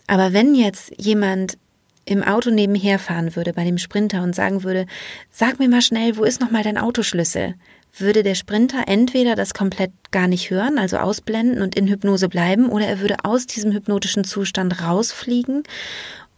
Aber 0.06 0.32
wenn 0.32 0.54
jetzt 0.54 0.92
jemand 0.98 1.58
im 2.04 2.22
Auto 2.22 2.50
nebenher 2.50 2.98
fahren 2.98 3.36
würde 3.36 3.52
bei 3.52 3.64
dem 3.64 3.78
Sprinter 3.78 4.22
und 4.22 4.34
sagen 4.34 4.64
würde, 4.64 4.86
sag 5.30 5.58
mir 5.58 5.68
mal 5.68 5.82
schnell, 5.82 6.16
wo 6.16 6.24
ist 6.24 6.40
noch 6.40 6.50
mal 6.50 6.62
dein 6.64 6.78
Autoschlüssel? 6.78 7.54
würde 7.98 8.22
der 8.22 8.34
Sprinter 8.34 8.84
entweder 8.86 9.34
das 9.34 9.54
komplett 9.54 9.92
gar 10.10 10.26
nicht 10.26 10.50
hören, 10.50 10.78
also 10.78 10.96
ausblenden 10.98 11.62
und 11.62 11.74
in 11.74 11.88
Hypnose 11.88 12.28
bleiben, 12.28 12.68
oder 12.68 12.86
er 12.86 13.00
würde 13.00 13.16
aus 13.24 13.46
diesem 13.46 13.72
hypnotischen 13.72 14.24
Zustand 14.24 14.82
rausfliegen 14.82 15.62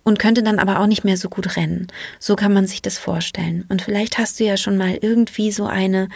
und 0.04 0.18
könnte 0.18 0.42
dann 0.42 0.58
aber 0.58 0.80
auch 0.80 0.86
nicht 0.86 1.04
mehr 1.04 1.16
so 1.16 1.28
gut 1.28 1.56
rennen. 1.56 1.88
So 2.18 2.36
kann 2.36 2.52
man 2.52 2.66
sich 2.66 2.82
das 2.82 2.98
vorstellen. 2.98 3.64
Und 3.68 3.82
vielleicht 3.82 4.18
hast 4.18 4.38
du 4.38 4.44
ja 4.44 4.56
schon 4.56 4.76
mal 4.76 4.98
irgendwie 5.00 5.50
so 5.50 5.66
eine 5.66 6.08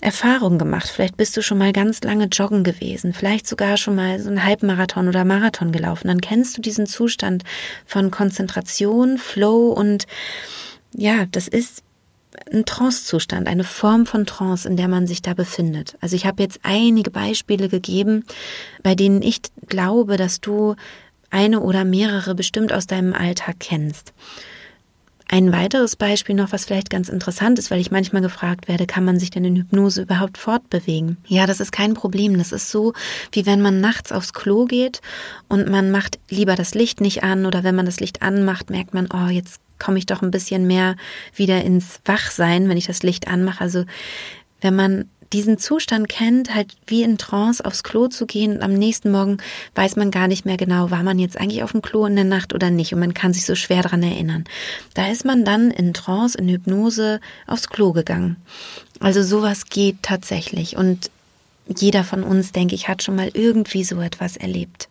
Erfahrung 0.00 0.58
gemacht. 0.58 0.88
Vielleicht 0.88 1.16
bist 1.16 1.36
du 1.36 1.42
schon 1.42 1.56
mal 1.56 1.72
ganz 1.72 2.02
lange 2.02 2.26
joggen 2.26 2.62
gewesen, 2.62 3.14
vielleicht 3.14 3.46
sogar 3.46 3.78
schon 3.78 3.94
mal 3.94 4.20
so 4.20 4.28
einen 4.28 4.44
Halbmarathon 4.44 5.08
oder 5.08 5.24
Marathon 5.24 5.72
gelaufen. 5.72 6.08
Dann 6.08 6.20
kennst 6.20 6.58
du 6.58 6.60
diesen 6.60 6.86
Zustand 6.86 7.42
von 7.86 8.10
Konzentration, 8.10 9.16
Flow 9.16 9.68
und 9.68 10.06
ja, 10.94 11.24
das 11.30 11.48
ist 11.48 11.82
ein 12.52 12.64
Trance-Zustand, 12.64 13.46
eine 13.46 13.64
Form 13.64 14.06
von 14.06 14.26
Trance, 14.26 14.68
in 14.68 14.76
der 14.76 14.88
man 14.88 15.06
sich 15.06 15.22
da 15.22 15.34
befindet. 15.34 15.96
Also 16.00 16.16
ich 16.16 16.26
habe 16.26 16.42
jetzt 16.42 16.60
einige 16.62 17.10
Beispiele 17.10 17.68
gegeben, 17.68 18.24
bei 18.82 18.94
denen 18.94 19.22
ich 19.22 19.40
glaube, 19.68 20.16
dass 20.16 20.40
du 20.40 20.74
eine 21.30 21.60
oder 21.60 21.84
mehrere 21.84 22.34
bestimmt 22.34 22.72
aus 22.72 22.86
deinem 22.86 23.12
Alltag 23.12 23.56
kennst. 23.58 24.12
Ein 25.26 25.52
weiteres 25.52 25.96
Beispiel 25.96 26.34
noch, 26.34 26.52
was 26.52 26.66
vielleicht 26.66 26.90
ganz 26.90 27.08
interessant 27.08 27.58
ist, 27.58 27.70
weil 27.70 27.80
ich 27.80 27.90
manchmal 27.90 28.20
gefragt 28.20 28.68
werde, 28.68 28.86
kann 28.86 29.04
man 29.04 29.18
sich 29.18 29.30
denn 29.30 29.44
in 29.44 29.56
Hypnose 29.56 30.02
überhaupt 30.02 30.36
fortbewegen? 30.36 31.16
Ja, 31.26 31.46
das 31.46 31.60
ist 31.60 31.72
kein 31.72 31.94
Problem. 31.94 32.36
Das 32.36 32.52
ist 32.52 32.70
so, 32.70 32.92
wie 33.32 33.46
wenn 33.46 33.62
man 33.62 33.80
nachts 33.80 34.12
aufs 34.12 34.34
Klo 34.34 34.66
geht 34.66 35.00
und 35.48 35.68
man 35.68 35.90
macht 35.90 36.18
lieber 36.28 36.56
das 36.56 36.74
Licht 36.74 37.00
nicht 37.00 37.24
an 37.24 37.46
oder 37.46 37.64
wenn 37.64 37.74
man 37.74 37.86
das 37.86 38.00
Licht 38.00 38.20
anmacht, 38.20 38.68
merkt 38.68 38.92
man, 38.92 39.08
oh, 39.12 39.28
jetzt 39.28 39.60
komme 39.78 39.98
ich 39.98 40.06
doch 40.06 40.22
ein 40.22 40.30
bisschen 40.30 40.66
mehr 40.66 40.94
wieder 41.34 41.64
ins 41.64 42.00
Wachsein, 42.04 42.68
wenn 42.68 42.76
ich 42.76 42.86
das 42.86 43.02
Licht 43.02 43.26
anmache. 43.26 43.62
Also 43.62 43.86
wenn 44.60 44.76
man 44.76 45.08
diesen 45.32 45.58
Zustand 45.58 46.08
kennt, 46.08 46.54
halt 46.54 46.74
wie 46.86 47.02
in 47.02 47.18
Trance 47.18 47.64
aufs 47.64 47.82
Klo 47.82 48.08
zu 48.08 48.26
gehen 48.26 48.56
und 48.56 48.62
am 48.62 48.74
nächsten 48.74 49.10
Morgen 49.10 49.38
weiß 49.74 49.96
man 49.96 50.10
gar 50.10 50.28
nicht 50.28 50.44
mehr 50.44 50.56
genau, 50.56 50.90
war 50.90 51.02
man 51.02 51.18
jetzt 51.18 51.38
eigentlich 51.38 51.62
auf 51.62 51.72
dem 51.72 51.82
Klo 51.82 52.06
in 52.06 52.16
der 52.16 52.24
Nacht 52.24 52.54
oder 52.54 52.70
nicht 52.70 52.92
und 52.92 53.00
man 53.00 53.14
kann 53.14 53.32
sich 53.32 53.44
so 53.46 53.54
schwer 53.54 53.82
daran 53.82 54.02
erinnern. 54.02 54.44
Da 54.94 55.10
ist 55.10 55.24
man 55.24 55.44
dann 55.44 55.70
in 55.70 55.94
Trance, 55.94 56.36
in 56.38 56.48
Hypnose 56.48 57.20
aufs 57.46 57.68
Klo 57.68 57.92
gegangen. 57.92 58.36
Also 59.00 59.22
sowas 59.22 59.66
geht 59.66 60.02
tatsächlich 60.02 60.76
und 60.76 61.10
jeder 61.66 62.04
von 62.04 62.22
uns, 62.22 62.52
denke 62.52 62.74
ich, 62.74 62.88
hat 62.88 63.02
schon 63.02 63.16
mal 63.16 63.30
irgendwie 63.32 63.84
so 63.84 64.00
etwas 64.00 64.36
erlebt. 64.36 64.88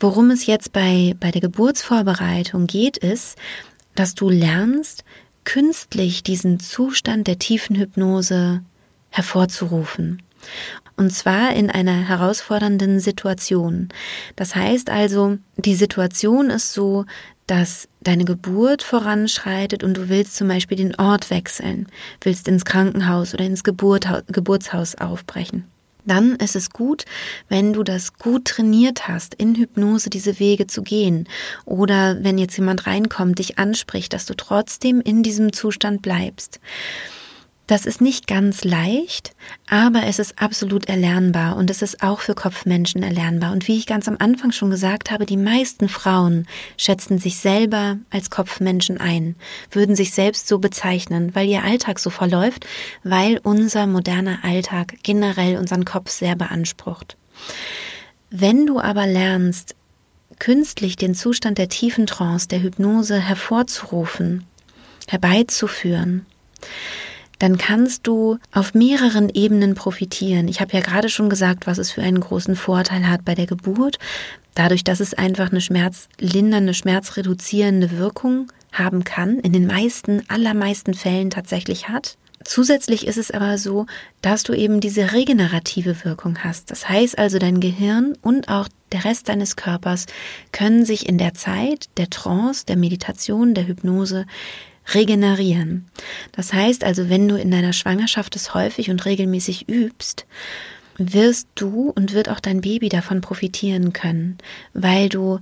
Worum 0.00 0.30
es 0.30 0.46
jetzt 0.46 0.72
bei, 0.72 1.14
bei 1.20 1.30
der 1.30 1.40
Geburtsvorbereitung 1.40 2.66
geht, 2.66 2.96
ist, 2.96 3.36
dass 3.94 4.14
du 4.14 4.28
lernst, 4.28 5.04
künstlich 5.44 6.22
diesen 6.22 6.60
Zustand 6.60 7.26
der 7.26 7.38
tiefen 7.38 7.76
Hypnose 7.76 8.62
hervorzurufen. 9.16 10.22
Und 10.96 11.12
zwar 11.12 11.52
in 11.54 11.70
einer 11.70 12.08
herausfordernden 12.08 13.00
Situation. 13.00 13.88
Das 14.34 14.54
heißt 14.54 14.88
also, 14.90 15.38
die 15.56 15.74
Situation 15.74 16.50
ist 16.50 16.72
so, 16.72 17.04
dass 17.46 17.88
deine 18.00 18.24
Geburt 18.24 18.82
voranschreitet 18.82 19.84
und 19.84 19.96
du 19.96 20.08
willst 20.08 20.36
zum 20.36 20.48
Beispiel 20.48 20.76
den 20.76 20.94
Ort 20.96 21.30
wechseln, 21.30 21.86
willst 22.20 22.48
ins 22.48 22.64
Krankenhaus 22.64 23.34
oder 23.34 23.44
ins 23.44 23.62
Geburtshaus 23.62 24.96
aufbrechen 24.96 25.64
dann 26.06 26.36
ist 26.36 26.56
es 26.56 26.70
gut, 26.70 27.04
wenn 27.48 27.72
du 27.72 27.82
das 27.82 28.14
gut 28.14 28.46
trainiert 28.46 29.08
hast, 29.08 29.34
in 29.34 29.54
Hypnose 29.54 30.08
diese 30.08 30.38
Wege 30.38 30.66
zu 30.66 30.82
gehen. 30.82 31.28
Oder 31.64 32.22
wenn 32.22 32.38
jetzt 32.38 32.56
jemand 32.56 32.86
reinkommt, 32.86 33.38
dich 33.38 33.58
anspricht, 33.58 34.12
dass 34.12 34.24
du 34.24 34.34
trotzdem 34.34 35.00
in 35.00 35.22
diesem 35.22 35.52
Zustand 35.52 36.02
bleibst. 36.02 36.60
Das 37.66 37.84
ist 37.84 38.00
nicht 38.00 38.28
ganz 38.28 38.62
leicht, 38.62 39.32
aber 39.68 40.04
es 40.04 40.20
ist 40.20 40.40
absolut 40.40 40.88
erlernbar 40.88 41.56
und 41.56 41.68
es 41.68 41.82
ist 41.82 42.00
auch 42.00 42.20
für 42.20 42.34
Kopfmenschen 42.34 43.02
erlernbar. 43.02 43.50
Und 43.50 43.66
wie 43.66 43.76
ich 43.76 43.86
ganz 43.86 44.06
am 44.06 44.16
Anfang 44.20 44.52
schon 44.52 44.70
gesagt 44.70 45.10
habe, 45.10 45.26
die 45.26 45.36
meisten 45.36 45.88
Frauen 45.88 46.46
schätzen 46.76 47.18
sich 47.18 47.38
selber 47.38 47.98
als 48.10 48.30
Kopfmenschen 48.30 48.98
ein, 48.98 49.34
würden 49.72 49.96
sich 49.96 50.12
selbst 50.12 50.46
so 50.46 50.60
bezeichnen, 50.60 51.34
weil 51.34 51.48
ihr 51.48 51.64
Alltag 51.64 51.98
so 51.98 52.08
verläuft, 52.08 52.66
weil 53.02 53.40
unser 53.42 53.88
moderner 53.88 54.44
Alltag 54.44 54.94
generell 55.02 55.56
unseren 55.56 55.84
Kopf 55.84 56.10
sehr 56.10 56.36
beansprucht. 56.36 57.16
Wenn 58.30 58.66
du 58.66 58.78
aber 58.78 59.08
lernst, 59.08 59.74
künstlich 60.38 60.94
den 60.94 61.16
Zustand 61.16 61.58
der 61.58 61.68
tiefen 61.68 62.06
Trance, 62.06 62.46
der 62.46 62.62
Hypnose 62.62 63.18
hervorzurufen, 63.18 64.44
herbeizuführen, 65.08 66.26
dann 67.38 67.58
kannst 67.58 68.06
du 68.06 68.38
auf 68.52 68.74
mehreren 68.74 69.28
Ebenen 69.28 69.74
profitieren. 69.74 70.48
Ich 70.48 70.60
habe 70.60 70.72
ja 70.72 70.80
gerade 70.80 71.08
schon 71.08 71.28
gesagt, 71.28 71.66
was 71.66 71.78
es 71.78 71.90
für 71.90 72.02
einen 72.02 72.20
großen 72.20 72.56
Vorteil 72.56 73.08
hat 73.08 73.24
bei 73.24 73.34
der 73.34 73.46
Geburt, 73.46 73.98
dadurch, 74.54 74.84
dass 74.84 75.00
es 75.00 75.14
einfach 75.14 75.50
eine 75.50 75.60
schmerzlindernde, 75.60 76.74
schmerzreduzierende 76.74 77.98
Wirkung 77.98 78.50
haben 78.72 79.04
kann, 79.04 79.38
in 79.38 79.52
den 79.52 79.66
meisten, 79.66 80.22
allermeisten 80.28 80.94
Fällen 80.94 81.30
tatsächlich 81.30 81.88
hat. 81.88 82.16
Zusätzlich 82.44 83.06
ist 83.06 83.16
es 83.16 83.30
aber 83.30 83.58
so, 83.58 83.86
dass 84.22 84.44
du 84.44 84.52
eben 84.52 84.80
diese 84.80 85.12
regenerative 85.12 86.04
Wirkung 86.04 86.38
hast. 86.44 86.70
Das 86.70 86.88
heißt 86.88 87.18
also, 87.18 87.38
dein 87.38 87.60
Gehirn 87.60 88.16
und 88.22 88.48
auch 88.48 88.68
der 88.92 89.04
Rest 89.04 89.28
deines 89.28 89.56
Körpers 89.56 90.06
können 90.52 90.84
sich 90.84 91.08
in 91.08 91.18
der 91.18 91.34
Zeit 91.34 91.86
der 91.96 92.08
Trance, 92.08 92.64
der 92.66 92.76
Meditation, 92.76 93.54
der 93.54 93.66
Hypnose 93.66 94.26
regenerieren. 94.94 95.86
Das 96.32 96.52
heißt 96.52 96.84
also, 96.84 97.08
wenn 97.08 97.28
du 97.28 97.36
in 97.36 97.50
deiner 97.50 97.72
Schwangerschaft 97.72 98.36
es 98.36 98.54
häufig 98.54 98.90
und 98.90 99.04
regelmäßig 99.04 99.68
übst, 99.68 100.26
wirst 100.98 101.48
du 101.54 101.90
und 101.90 102.12
wird 102.12 102.28
auch 102.28 102.40
dein 102.40 102.60
Baby 102.60 102.88
davon 102.88 103.20
profitieren 103.20 103.92
können, 103.92 104.38
weil 104.72 105.08
du 105.08 105.40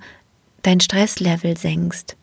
dein 0.63 0.81
Stresslevel 0.81 1.57
senkst. 1.57 2.17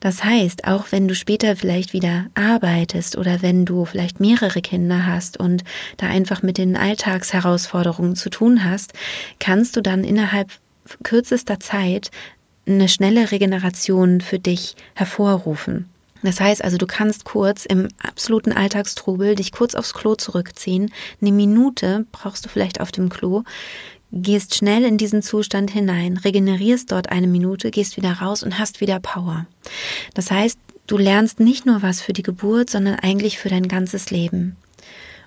Das 0.00 0.24
heißt, 0.24 0.66
auch 0.66 0.86
wenn 0.90 1.06
du 1.06 1.14
später 1.14 1.54
vielleicht 1.54 1.92
wieder 1.92 2.26
arbeitest 2.34 3.16
oder 3.16 3.40
wenn 3.40 3.64
du 3.64 3.84
vielleicht 3.84 4.18
mehrere 4.18 4.60
Kinder 4.60 5.06
hast 5.06 5.38
und 5.38 5.62
da 5.96 6.08
einfach 6.08 6.42
mit 6.42 6.58
den 6.58 6.76
Alltagsherausforderungen 6.76 8.16
zu 8.16 8.28
tun 8.28 8.64
hast, 8.64 8.94
kannst 9.38 9.76
du 9.76 9.80
dann 9.80 10.02
innerhalb 10.02 10.50
kürzester 11.04 11.60
Zeit 11.60 12.10
eine 12.66 12.88
schnelle 12.88 13.30
Regeneration 13.30 14.20
für 14.20 14.40
dich 14.40 14.74
hervorrufen. 14.94 15.91
Das 16.22 16.40
heißt 16.40 16.62
also, 16.62 16.76
du 16.76 16.86
kannst 16.86 17.24
kurz 17.24 17.66
im 17.66 17.88
absoluten 18.02 18.52
Alltagstrubel 18.52 19.34
dich 19.34 19.52
kurz 19.52 19.74
aufs 19.74 19.94
Klo 19.94 20.14
zurückziehen. 20.14 20.92
Eine 21.20 21.32
Minute 21.32 22.06
brauchst 22.12 22.44
du 22.44 22.48
vielleicht 22.48 22.80
auf 22.80 22.92
dem 22.92 23.08
Klo, 23.08 23.42
gehst 24.12 24.54
schnell 24.54 24.84
in 24.84 24.98
diesen 24.98 25.22
Zustand 25.22 25.70
hinein, 25.70 26.16
regenerierst 26.18 26.92
dort 26.92 27.10
eine 27.10 27.26
Minute, 27.26 27.70
gehst 27.70 27.96
wieder 27.96 28.12
raus 28.12 28.42
und 28.42 28.58
hast 28.58 28.80
wieder 28.80 29.00
Power. 29.00 29.46
Das 30.14 30.30
heißt, 30.30 30.58
du 30.86 30.98
lernst 30.98 31.40
nicht 31.40 31.66
nur 31.66 31.82
was 31.82 32.00
für 32.00 32.12
die 32.12 32.22
Geburt, 32.22 32.70
sondern 32.70 32.96
eigentlich 32.96 33.38
für 33.38 33.48
dein 33.48 33.68
ganzes 33.68 34.10
Leben. 34.10 34.56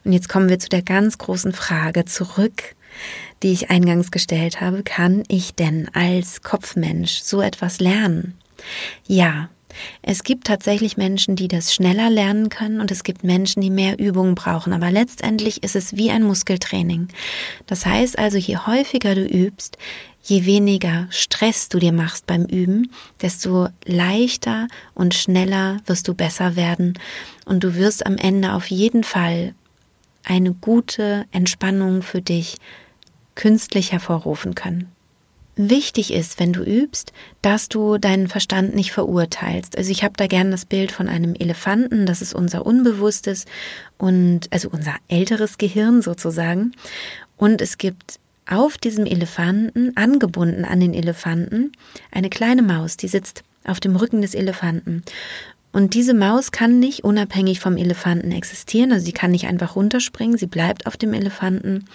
Und 0.03 0.13
jetzt 0.13 0.29
kommen 0.29 0.49
wir 0.49 0.59
zu 0.59 0.69
der 0.69 0.83
ganz 0.83 1.17
großen 1.17 1.51
Frage 1.51 2.05
zurück, 2.05 2.75
die 3.41 3.51
ich 3.51 3.71
eingangs 3.71 4.11
gestellt 4.11 4.61
habe. 4.61 4.83
Kann 4.83 5.23
ich 5.27 5.55
denn 5.55 5.89
als 5.93 6.43
Kopfmensch 6.43 7.21
so 7.23 7.41
etwas 7.41 7.79
lernen? 7.79 8.35
Ja, 9.07 9.49
es 10.01 10.23
gibt 10.23 10.47
tatsächlich 10.47 10.97
Menschen, 10.97 11.35
die 11.35 11.47
das 11.47 11.73
schneller 11.73 12.09
lernen 12.09 12.49
können 12.49 12.79
und 12.79 12.91
es 12.91 13.03
gibt 13.03 13.23
Menschen, 13.23 13.61
die 13.61 13.69
mehr 13.69 13.99
Übungen 13.99 14.35
brauchen. 14.35 14.73
Aber 14.73 14.91
letztendlich 14.91 15.63
ist 15.63 15.75
es 15.75 15.95
wie 15.95 16.11
ein 16.11 16.23
Muskeltraining. 16.23 17.07
Das 17.67 17.85
heißt 17.85 18.17
also, 18.17 18.37
je 18.37 18.57
häufiger 18.57 19.15
du 19.15 19.25
übst, 19.25 19.77
je 20.23 20.45
weniger 20.45 21.07
Stress 21.09 21.69
du 21.69 21.79
dir 21.79 21.93
machst 21.93 22.25
beim 22.25 22.45
Üben, 22.45 22.91
desto 23.21 23.67
leichter 23.85 24.67
und 24.93 25.13
schneller 25.13 25.77
wirst 25.85 26.07
du 26.07 26.13
besser 26.13 26.55
werden 26.55 26.97
und 27.45 27.63
du 27.63 27.75
wirst 27.75 28.05
am 28.05 28.17
Ende 28.17 28.53
auf 28.53 28.67
jeden 28.67 29.03
Fall 29.03 29.53
eine 30.23 30.53
gute 30.53 31.25
Entspannung 31.31 32.01
für 32.01 32.21
dich 32.21 32.55
künstlich 33.35 33.91
hervorrufen 33.91 34.55
können. 34.55 34.94
Wichtig 35.57 36.11
ist, 36.11 36.39
wenn 36.39 36.51
du 36.51 36.63
übst, 36.63 37.13
dass 37.41 37.69
du 37.69 37.97
deinen 37.97 38.27
Verstand 38.27 38.75
nicht 38.75 38.91
verurteilst. 38.91 39.77
Also 39.77 39.89
ich 39.89 40.03
habe 40.03 40.15
da 40.17 40.27
gern 40.27 40.51
das 40.51 40.65
Bild 40.65 40.91
von 40.91 41.07
einem 41.07 41.33
Elefanten, 41.33 42.05
das 42.05 42.21
ist 42.21 42.35
unser 42.35 42.65
Unbewusstes 42.65 43.45
und 43.97 44.51
also 44.51 44.69
unser 44.69 44.95
älteres 45.07 45.57
Gehirn 45.57 46.01
sozusagen. 46.01 46.73
Und 47.37 47.61
es 47.61 47.77
gibt 47.77 48.19
auf 48.47 48.77
diesem 48.77 49.05
Elefanten, 49.05 49.95
angebunden 49.95 50.65
an 50.65 50.81
den 50.81 50.93
Elefanten, 50.93 51.71
eine 52.11 52.29
kleine 52.29 52.61
Maus, 52.61 52.97
die 52.97 53.07
sitzt 53.07 53.43
auf 53.65 53.79
dem 53.79 53.95
Rücken 53.95 54.21
des 54.21 54.35
Elefanten. 54.35 55.03
Und 55.71 55.93
diese 55.93 56.13
Maus 56.13 56.51
kann 56.51 56.79
nicht 56.79 57.03
unabhängig 57.03 57.59
vom 57.59 57.75
Elefanten 57.75 58.31
existieren, 58.31 58.93
also 58.93 59.05
sie 59.05 59.11
kann 59.11 59.31
nicht 59.31 59.47
einfach 59.47 59.75
runterspringen, 59.75 60.37
sie 60.37 60.47
bleibt 60.47 60.85
auf 60.85 60.95
dem 60.95 61.13
Elefanten. 61.13 61.85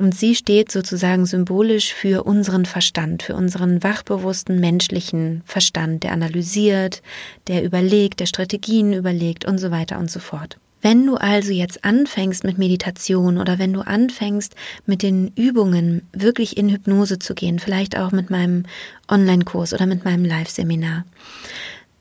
Und 0.00 0.14
sie 0.14 0.34
steht 0.34 0.72
sozusagen 0.72 1.26
symbolisch 1.26 1.92
für 1.92 2.24
unseren 2.24 2.64
Verstand, 2.64 3.22
für 3.22 3.34
unseren 3.34 3.82
wachbewussten 3.82 4.58
menschlichen 4.58 5.42
Verstand, 5.44 6.04
der 6.04 6.12
analysiert, 6.12 7.02
der 7.48 7.62
überlegt, 7.62 8.20
der 8.20 8.24
Strategien 8.26 8.94
überlegt 8.94 9.44
und 9.44 9.58
so 9.58 9.70
weiter 9.70 9.98
und 9.98 10.10
so 10.10 10.18
fort. 10.18 10.56
Wenn 10.80 11.06
du 11.06 11.16
also 11.16 11.52
jetzt 11.52 11.84
anfängst 11.84 12.44
mit 12.44 12.56
Meditation 12.56 13.36
oder 13.36 13.58
wenn 13.58 13.74
du 13.74 13.80
anfängst 13.82 14.54
mit 14.86 15.02
den 15.02 15.32
Übungen 15.36 16.08
wirklich 16.14 16.56
in 16.56 16.70
Hypnose 16.70 17.18
zu 17.18 17.34
gehen, 17.34 17.58
vielleicht 17.58 17.98
auch 17.98 18.10
mit 18.10 18.30
meinem 18.30 18.64
Online-Kurs 19.06 19.74
oder 19.74 19.84
mit 19.84 20.06
meinem 20.06 20.24
Live-Seminar, 20.24 21.04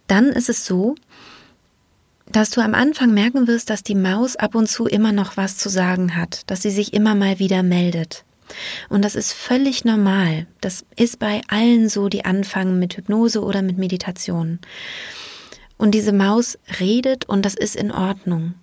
dann 0.07 0.27
ist 0.27 0.47
es 0.47 0.65
so, 0.65 0.95
dass 2.31 2.49
du 2.51 2.61
am 2.61 2.73
Anfang 2.73 3.13
merken 3.13 3.47
wirst, 3.47 3.69
dass 3.69 3.83
die 3.83 3.95
Maus 3.95 4.35
ab 4.35 4.55
und 4.55 4.67
zu 4.67 4.85
immer 4.85 5.11
noch 5.11 5.37
was 5.37 5.57
zu 5.57 5.69
sagen 5.69 6.15
hat, 6.15 6.41
dass 6.47 6.61
sie 6.61 6.71
sich 6.71 6.93
immer 6.93 7.15
mal 7.15 7.39
wieder 7.39 7.63
meldet. 7.63 8.23
Und 8.89 9.03
das 9.03 9.15
ist 9.15 9.31
völlig 9.31 9.85
normal. 9.85 10.47
Das 10.61 10.85
ist 10.95 11.19
bei 11.19 11.41
allen 11.47 11.89
so, 11.89 12.09
die 12.09 12.25
anfangen 12.25 12.79
mit 12.79 12.97
Hypnose 12.97 13.43
oder 13.43 13.61
mit 13.61 13.77
Meditation. 13.77 14.59
Und 15.79 15.91
diese 15.91 16.11
Maus 16.11 16.59
redet 16.81 17.23
und 17.29 17.45
das 17.45 17.55
ist 17.55 17.77
in 17.77 17.89
Ordnung. 17.93 18.55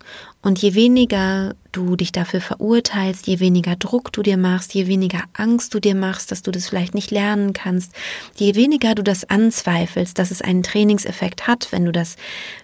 Und 0.43 0.61
je 0.61 0.75
weniger 0.75 1.55
du 1.73 1.97
dich 1.97 2.13
dafür 2.13 2.43
verurteilst, 2.43 3.27
je 3.27 3.41
weniger 3.41 3.75
Druck 3.75 4.13
du 4.13 4.23
dir 4.23 4.37
machst, 4.37 4.75
je 4.75 4.87
weniger 4.87 5.25
Angst 5.33 5.73
du 5.73 5.81
dir 5.81 5.95
machst, 5.95 6.31
dass 6.31 6.43
du 6.43 6.51
das 6.51 6.69
vielleicht 6.69 6.95
nicht 6.95 7.11
lernen 7.11 7.55
kannst, 7.55 7.93
je 8.37 8.55
weniger 8.55 8.95
du 8.95 9.03
das 9.03 9.29
anzweifelst, 9.31 10.19
dass 10.19 10.31
es 10.31 10.43
einen 10.43 10.63
Trainingseffekt 10.63 11.47
hat, 11.47 11.73
wenn 11.73 11.87
du 11.87 11.91
das 11.91 12.17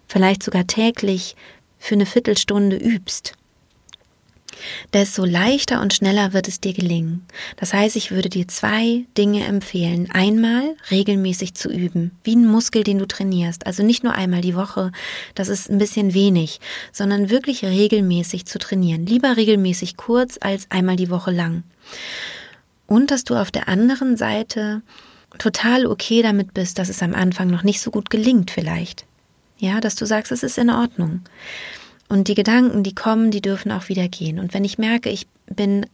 vielleicht 0.06 0.42
sogar 0.42 0.66
täglich 0.66 1.34
für 1.78 1.94
eine 1.94 2.06
Viertelstunde 2.06 2.76
übst, 2.76 3.32
desto 4.92 5.24
leichter 5.24 5.80
und 5.80 5.94
schneller 5.94 6.32
wird 6.32 6.48
es 6.48 6.60
dir 6.60 6.72
gelingen. 6.72 7.24
Das 7.56 7.72
heißt, 7.72 7.96
ich 7.96 8.10
würde 8.10 8.28
dir 8.28 8.48
zwei 8.48 9.04
Dinge 9.16 9.44
empfehlen. 9.44 10.10
Einmal 10.12 10.74
regelmäßig 10.90 11.54
zu 11.54 11.70
üben, 11.70 12.12
wie 12.24 12.36
ein 12.36 12.46
Muskel, 12.46 12.84
den 12.84 12.98
du 12.98 13.06
trainierst. 13.06 13.66
Also 13.66 13.82
nicht 13.82 14.04
nur 14.04 14.14
einmal 14.14 14.40
die 14.40 14.56
Woche, 14.56 14.92
das 15.34 15.48
ist 15.48 15.70
ein 15.70 15.78
bisschen 15.78 16.14
wenig, 16.14 16.60
sondern 16.92 17.30
wirklich 17.30 17.64
regelmäßig 17.64 18.46
zu 18.46 18.58
trainieren. 18.58 19.06
Lieber 19.06 19.36
regelmäßig 19.36 19.96
kurz 19.96 20.38
als 20.40 20.70
einmal 20.70 20.96
die 20.96 21.10
Woche 21.10 21.30
lang. 21.30 21.62
Und 22.86 23.10
dass 23.10 23.24
du 23.24 23.36
auf 23.36 23.50
der 23.50 23.68
anderen 23.68 24.16
Seite 24.16 24.82
total 25.38 25.86
okay 25.86 26.22
damit 26.22 26.54
bist, 26.54 26.78
dass 26.78 26.88
es 26.88 27.02
am 27.02 27.14
Anfang 27.14 27.48
noch 27.48 27.62
nicht 27.62 27.80
so 27.80 27.90
gut 27.90 28.10
gelingt 28.10 28.50
vielleicht. 28.50 29.06
Ja, 29.58 29.80
dass 29.80 29.94
du 29.94 30.06
sagst, 30.06 30.32
es 30.32 30.42
ist 30.42 30.58
in 30.58 30.70
Ordnung. 30.70 31.22
Und 32.12 32.28
die 32.28 32.34
Gedanken, 32.34 32.82
die 32.82 32.94
kommen, 32.94 33.30
die 33.30 33.40
dürfen 33.40 33.72
auch 33.72 33.88
wieder 33.88 34.06
gehen. 34.06 34.38
Und 34.38 34.52
wenn 34.52 34.66
ich 34.66 34.76
merke, 34.76 35.08
ich 35.08 35.26
bin 35.46 35.86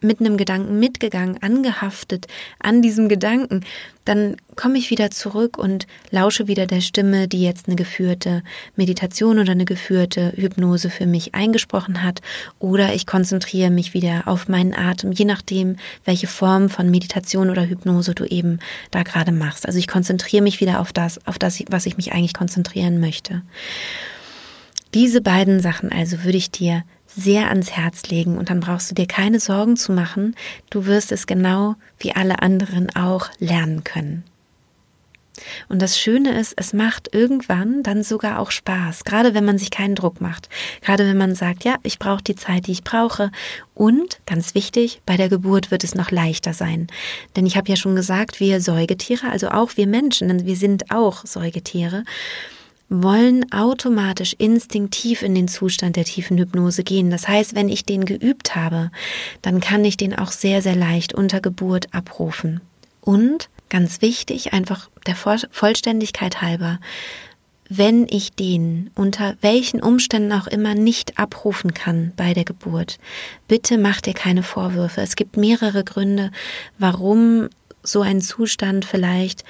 mit 0.00 0.20
einem 0.20 0.36
Gedanken 0.36 0.78
mitgegangen, 0.78 1.42
angehaftet 1.42 2.28
an 2.60 2.80
diesem 2.80 3.08
Gedanken, 3.08 3.64
dann 4.04 4.36
komme 4.54 4.78
ich 4.78 4.90
wieder 4.90 5.10
zurück 5.10 5.58
und 5.58 5.88
lausche 6.12 6.46
wieder 6.46 6.68
der 6.68 6.80
Stimme, 6.80 7.26
die 7.26 7.42
jetzt 7.42 7.66
eine 7.66 7.74
geführte 7.74 8.44
Meditation 8.76 9.40
oder 9.40 9.50
eine 9.50 9.64
geführte 9.64 10.32
Hypnose 10.36 10.90
für 10.90 11.06
mich 11.06 11.34
eingesprochen 11.34 12.04
hat. 12.04 12.20
Oder 12.60 12.94
ich 12.94 13.04
konzentriere 13.04 13.70
mich 13.70 13.94
wieder 13.94 14.28
auf 14.28 14.46
meinen 14.46 14.74
Atem, 14.74 15.10
je 15.10 15.24
nachdem, 15.24 15.78
welche 16.04 16.28
Form 16.28 16.68
von 16.68 16.88
Meditation 16.88 17.50
oder 17.50 17.68
Hypnose 17.68 18.14
du 18.14 18.24
eben 18.26 18.60
da 18.92 19.02
gerade 19.02 19.32
machst. 19.32 19.66
Also 19.66 19.80
ich 19.80 19.88
konzentriere 19.88 20.44
mich 20.44 20.60
wieder 20.60 20.78
auf 20.78 20.92
das, 20.92 21.26
auf 21.26 21.36
das, 21.36 21.60
was 21.68 21.86
ich 21.86 21.96
mich 21.96 22.12
eigentlich 22.12 22.34
konzentrieren 22.34 23.00
möchte. 23.00 23.42
Diese 24.94 25.20
beiden 25.20 25.58
Sachen 25.60 25.90
also 25.90 26.22
würde 26.22 26.38
ich 26.38 26.52
dir 26.52 26.84
sehr 27.06 27.48
ans 27.48 27.72
Herz 27.72 28.06
legen 28.06 28.38
und 28.38 28.48
dann 28.48 28.60
brauchst 28.60 28.90
du 28.90 28.94
dir 28.94 29.06
keine 29.06 29.40
Sorgen 29.40 29.76
zu 29.76 29.92
machen. 29.92 30.36
Du 30.70 30.86
wirst 30.86 31.10
es 31.10 31.26
genau 31.26 31.74
wie 31.98 32.14
alle 32.14 32.42
anderen 32.42 32.94
auch 32.94 33.28
lernen 33.38 33.82
können. 33.82 34.22
Und 35.68 35.82
das 35.82 35.98
Schöne 35.98 36.38
ist, 36.38 36.54
es 36.56 36.72
macht 36.72 37.12
irgendwann 37.12 37.82
dann 37.82 38.04
sogar 38.04 38.38
auch 38.38 38.52
Spaß, 38.52 39.02
gerade 39.02 39.34
wenn 39.34 39.44
man 39.44 39.58
sich 39.58 39.72
keinen 39.72 39.96
Druck 39.96 40.20
macht, 40.20 40.48
gerade 40.80 41.08
wenn 41.08 41.16
man 41.16 41.34
sagt, 41.34 41.64
ja, 41.64 41.74
ich 41.82 41.98
brauche 41.98 42.22
die 42.22 42.36
Zeit, 42.36 42.68
die 42.68 42.72
ich 42.72 42.84
brauche. 42.84 43.32
Und 43.74 44.20
ganz 44.26 44.54
wichtig, 44.54 45.02
bei 45.06 45.16
der 45.16 45.28
Geburt 45.28 45.72
wird 45.72 45.82
es 45.82 45.96
noch 45.96 46.12
leichter 46.12 46.54
sein. 46.54 46.86
Denn 47.34 47.46
ich 47.46 47.56
habe 47.56 47.68
ja 47.68 47.74
schon 47.74 47.96
gesagt, 47.96 48.38
wir 48.38 48.60
Säugetiere, 48.60 49.28
also 49.28 49.48
auch 49.48 49.76
wir 49.76 49.88
Menschen, 49.88 50.28
denn 50.28 50.46
wir 50.46 50.56
sind 50.56 50.92
auch 50.92 51.26
Säugetiere, 51.26 52.04
wollen 52.88 53.50
automatisch 53.52 54.34
instinktiv 54.38 55.22
in 55.22 55.34
den 55.34 55.48
Zustand 55.48 55.96
der 55.96 56.04
tiefen 56.04 56.38
Hypnose 56.38 56.84
gehen. 56.84 57.10
Das 57.10 57.26
heißt, 57.28 57.54
wenn 57.54 57.68
ich 57.68 57.84
den 57.84 58.04
geübt 58.04 58.54
habe, 58.54 58.90
dann 59.42 59.60
kann 59.60 59.84
ich 59.84 59.96
den 59.96 60.16
auch 60.16 60.32
sehr, 60.32 60.62
sehr 60.62 60.76
leicht 60.76 61.14
unter 61.14 61.40
Geburt 61.40 61.92
abrufen. 61.94 62.60
Und 63.00 63.48
ganz 63.68 64.02
wichtig, 64.02 64.52
einfach 64.52 64.88
der 65.06 65.16
Vollständigkeit 65.16 66.42
halber, 66.42 66.78
wenn 67.68 68.06
ich 68.08 68.32
den 68.32 68.90
unter 68.94 69.36
welchen 69.40 69.82
Umständen 69.82 70.32
auch 70.32 70.46
immer 70.46 70.74
nicht 70.74 71.18
abrufen 71.18 71.72
kann 71.72 72.12
bei 72.16 72.34
der 72.34 72.44
Geburt, 72.44 72.98
bitte 73.48 73.78
mach 73.78 74.00
dir 74.00 74.14
keine 74.14 74.42
Vorwürfe. 74.42 75.00
Es 75.00 75.16
gibt 75.16 75.36
mehrere 75.36 75.82
Gründe, 75.82 76.30
warum 76.78 77.48
so 77.82 78.02
ein 78.02 78.20
Zustand 78.20 78.84
vielleicht 78.84 79.44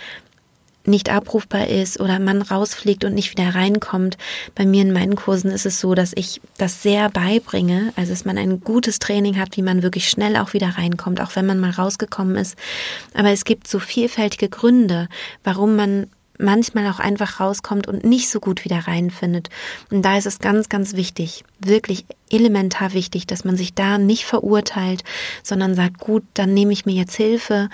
nicht 0.87 1.11
abrufbar 1.11 1.69
ist 1.69 2.01
oder 2.01 2.19
man 2.19 2.43
rausfliegt 2.43 3.05
und 3.05 3.15
nicht 3.15 3.31
wieder 3.31 3.55
reinkommt. 3.55 4.17
Bei 4.55 4.67
mir 4.67 4.83
in 4.83 4.93
meinen 4.93 5.17
Kursen 5.17 5.51
ist 5.51 5.67
es 5.67 5.81
so, 5.81 5.95
dass 5.95 6.13
ich 6.15 6.41
das 6.59 6.83
sehr 6.83 7.09
beibringe, 7.11 7.93
also 7.97 8.13
dass 8.13 8.25
man 8.25 8.39
ein 8.39 8.61
gutes 8.61 8.99
Training 8.99 9.39
hat, 9.39 9.57
wie 9.57 9.63
man 9.63 9.83
wirklich 9.83 10.09
schnell 10.09 10.37
auch 10.37 10.53
wieder 10.53 10.71
reinkommt, 10.77 11.21
auch 11.21 11.37
wenn 11.37 11.47
man 11.47 11.61
mal 11.61 11.71
rausgekommen 11.71 12.37
ist. 12.37 12.57
Aber 13.15 13.31
es 13.31 13.45
gibt 13.45 13.69
so 13.69 13.79
vielfältige 13.79 14.49
Gründe, 14.49 15.09
warum 15.43 15.77
man 15.77 16.07
manchmal 16.39 16.91
auch 16.91 16.99
einfach 16.99 17.41
rauskommt 17.41 17.87
und 17.87 18.05
nicht 18.05 18.29
so 18.29 18.41
gut 18.41 18.65
wieder 18.65 18.81
reinfindet. 18.87 19.51
Und 19.91 20.03
da 20.03 20.17
ist 20.17 20.27
es 20.27 20.39
ganz, 20.39 20.69
ganz 20.69 20.95
wichtig, 20.95 21.45
wirklich 21.61 22.05
elementar 22.31 22.93
wichtig, 22.93 23.27
dass 23.27 23.45
man 23.45 23.57
sich 23.57 23.75
da 23.75 23.99
nicht 23.99 24.25
verurteilt, 24.25 25.05
sondern 25.43 25.75
sagt, 25.75 25.99
gut, 25.99 26.25
dann 26.35 26.53
nehme 26.53 26.73
ich 26.73 26.87
mir 26.87 26.95
jetzt 26.95 27.15
Hilfe 27.15 27.69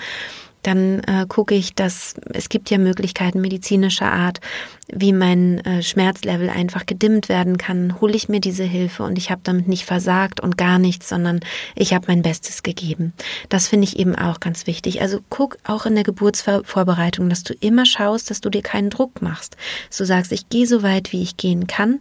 dann 0.63 0.99
äh, 1.01 1.25
gucke 1.27 1.55
ich, 1.55 1.73
dass 1.73 2.15
es 2.33 2.49
gibt 2.49 2.69
ja 2.69 2.77
Möglichkeiten 2.77 3.41
medizinischer 3.41 4.11
Art, 4.11 4.39
wie 4.87 5.13
mein 5.13 5.59
äh, 5.65 5.81
Schmerzlevel 5.81 6.49
einfach 6.49 6.85
gedimmt 6.85 7.29
werden 7.29 7.57
kann. 7.57 7.99
Hole 8.01 8.15
ich 8.15 8.29
mir 8.29 8.39
diese 8.39 8.63
Hilfe 8.63 9.03
und 9.03 9.17
ich 9.17 9.31
habe 9.31 9.41
damit 9.43 9.67
nicht 9.67 9.85
versagt 9.85 10.39
und 10.39 10.57
gar 10.57 10.79
nichts, 10.79 11.09
sondern 11.09 11.39
ich 11.75 11.93
habe 11.93 12.05
mein 12.07 12.21
Bestes 12.21 12.63
gegeben. 12.63 13.13
Das 13.49 13.67
finde 13.67 13.85
ich 13.85 13.97
eben 13.97 14.15
auch 14.15 14.39
ganz 14.39 14.67
wichtig. 14.67 15.01
Also 15.01 15.19
guck 15.29 15.57
auch 15.63 15.85
in 15.85 15.95
der 15.95 16.03
Geburtsvorbereitung, 16.03 17.29
dass 17.29 17.43
du 17.43 17.53
immer 17.59 17.85
schaust, 17.85 18.29
dass 18.29 18.41
du 18.41 18.49
dir 18.49 18.61
keinen 18.61 18.89
Druck 18.89 19.21
machst. 19.21 19.57
Du 19.95 20.05
sagst, 20.05 20.31
ich 20.31 20.49
gehe 20.49 20.67
so 20.67 20.83
weit, 20.83 21.11
wie 21.11 21.21
ich 21.21 21.37
gehen 21.37 21.67
kann 21.67 21.99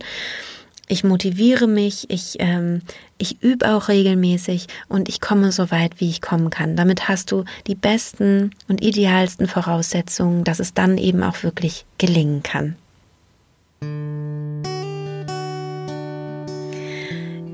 ich 0.91 1.05
motiviere 1.05 1.69
mich, 1.69 2.11
ich, 2.11 2.37
ähm, 2.41 2.83
ich 3.17 3.43
übe 3.43 3.73
auch 3.73 3.89
regelmäßig 3.89 4.67
und 4.89 5.09
ich 5.09 5.21
komme 5.21 5.53
so 5.53 5.71
weit, 5.71 6.01
wie 6.01 6.11
ich 6.11 6.21
kommen 6.21 6.51
kann. 6.51 6.75
Damit 6.75 7.09
hast 7.09 7.31
du 7.31 7.45
die 7.69 7.77
besten 7.77 8.51
und 8.67 8.83
idealsten 8.83 9.47
Voraussetzungen, 9.47 10.43
dass 10.43 10.59
es 10.59 10.75
dann 10.75 10.99
eben 10.99 11.23
auch 11.23 11.45
wirklich 11.45 11.85
gelingen 11.99 12.43
kann. 12.43 12.75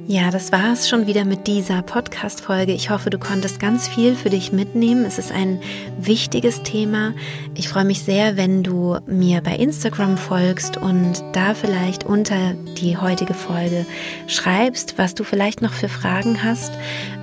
Ja, 0.08 0.30
das 0.30 0.52
war 0.52 0.72
es 0.72 0.88
schon 0.88 1.08
wieder 1.08 1.24
mit 1.24 1.48
dieser 1.48 1.82
Podcast-Folge. 1.82 2.72
Ich 2.72 2.90
hoffe, 2.90 3.10
du 3.10 3.18
konntest 3.18 3.58
ganz 3.58 3.88
viel 3.88 4.14
für 4.14 4.30
dich 4.30 4.52
mitnehmen. 4.52 5.04
Es 5.04 5.18
ist 5.18 5.32
ein 5.32 5.60
wichtiges 5.98 6.62
Thema. 6.62 7.12
Ich 7.56 7.68
freue 7.68 7.84
mich 7.84 8.02
sehr, 8.02 8.36
wenn 8.36 8.62
du 8.62 8.98
mir 9.06 9.40
bei 9.40 9.56
Instagram 9.56 10.16
folgst 10.16 10.76
und 10.76 11.24
da 11.32 11.54
vielleicht 11.54 12.04
unter 12.04 12.54
die 12.80 12.96
heutige 12.96 13.34
Folge 13.34 13.84
schreibst, 14.28 14.96
was 14.96 15.14
du 15.14 15.24
vielleicht 15.24 15.60
noch 15.60 15.72
für 15.72 15.88
Fragen 15.88 16.44
hast, 16.44 16.72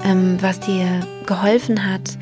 ähm, 0.03 0.35
was 0.41 0.59
dir 0.59 1.07
geholfen 1.25 1.89
hat 1.89 2.17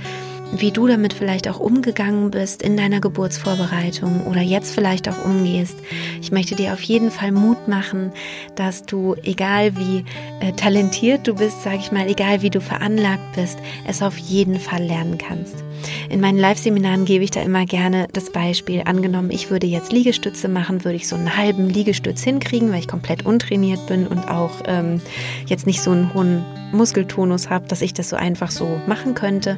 wie 0.54 0.72
du 0.72 0.88
damit 0.88 1.14
vielleicht 1.14 1.48
auch 1.48 1.60
umgegangen 1.60 2.32
bist 2.32 2.62
in 2.62 2.78
deiner 2.78 3.00
Geburtsvorbereitung 3.00 4.26
oder 4.28 4.42
jetzt 4.42 4.74
vielleicht 4.74 5.08
auch 5.08 5.26
umgehst. 5.26 5.78
Ich 6.22 6.32
möchte 6.32 6.56
dir 6.56 6.74
auf 6.74 6.82
jeden 6.82 7.12
Fall 7.12 7.32
Mut 7.32 7.68
machen, 7.68 8.12
dass 8.56 8.84
du, 8.84 9.16
egal 9.24 9.78
wie 9.78 10.04
äh, 10.40 10.52
talentiert 10.54 11.28
du 11.28 11.36
bist, 11.36 11.64
sage 11.64 11.78
ich 11.78 11.92
mal, 11.92 12.08
egal 12.08 12.42
wie 12.42 12.50
du 12.50 12.62
veranlagt 12.62 13.36
bist, 13.36 13.60
es 13.88 14.02
auf 14.02 14.18
jeden 14.18 14.60
Fall 14.60 14.84
lernen 14.84 15.18
kannst. 15.18 15.64
In 16.10 16.22
meinen 16.22 16.38
Live-Seminaren 16.38 17.06
gebe 17.06 17.24
ich 17.24 17.32
da 17.32 17.42
immer 17.42 17.66
gerne 17.66 18.08
das 18.14 18.32
Beispiel. 18.32 18.84
Angenommen, 18.86 19.32
ich 19.32 19.50
würde 19.50 19.68
jetzt 19.68 19.92
Liegestütze 19.92 20.48
machen, 20.48 20.84
würde 20.84 20.98
ich 20.98 21.08
so 21.08 21.16
einen 21.16 21.38
halben 21.38 21.70
Liegestütz 21.70 22.22
hinkriegen, 22.22 22.72
weil 22.72 22.80
ich 22.80 22.88
komplett 22.88 23.26
untrainiert 23.26 23.88
bin 23.88 24.06
und 24.06 24.30
auch 24.30 24.52
ähm, 24.66 25.02
jetzt 25.48 25.66
nicht 25.66 25.82
so 25.82 25.92
einen 25.92 26.14
hohen 26.14 26.44
Muskeltonus 26.72 27.50
habe, 27.50 27.68
dass 27.68 27.82
ich 27.82 27.94
das 27.94 28.10
so 28.10 28.16
einfach 28.16 28.52
so 28.52 28.80
machen 28.88 29.16
könnte. 29.16 29.58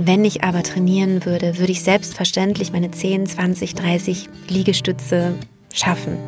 Wenn 0.00 0.24
ich 0.24 0.44
aber 0.44 0.62
trainieren 0.62 1.24
würde, 1.24 1.58
würde 1.58 1.72
ich 1.72 1.82
selbstverständlich 1.82 2.72
meine 2.72 2.92
10, 2.92 3.26
20, 3.26 3.74
30 3.74 4.28
Liegestütze 4.48 5.34
schaffen. 5.74 6.18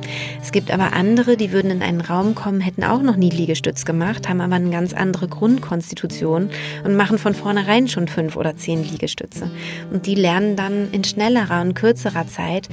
Es 0.42 0.50
gibt 0.50 0.72
aber 0.72 0.92
andere, 0.92 1.36
die 1.36 1.52
würden 1.52 1.70
in 1.70 1.80
einen 1.80 2.00
Raum 2.00 2.34
kommen, 2.34 2.60
hätten 2.60 2.82
auch 2.82 3.00
noch 3.00 3.14
nie 3.14 3.30
Liegestütz 3.30 3.84
gemacht, 3.84 4.28
haben 4.28 4.40
aber 4.40 4.56
eine 4.56 4.70
ganz 4.70 4.92
andere 4.92 5.28
Grundkonstitution 5.28 6.50
und 6.84 6.96
machen 6.96 7.16
von 7.16 7.32
vornherein 7.32 7.86
schon 7.86 8.08
fünf 8.08 8.36
oder 8.36 8.56
zehn 8.56 8.82
Liegestütze. 8.82 9.50
Und 9.92 10.06
die 10.06 10.16
lernen 10.16 10.56
dann 10.56 10.90
in 10.90 11.04
schnellerer 11.04 11.60
und 11.60 11.74
kürzerer 11.74 12.26
Zeit 12.26 12.68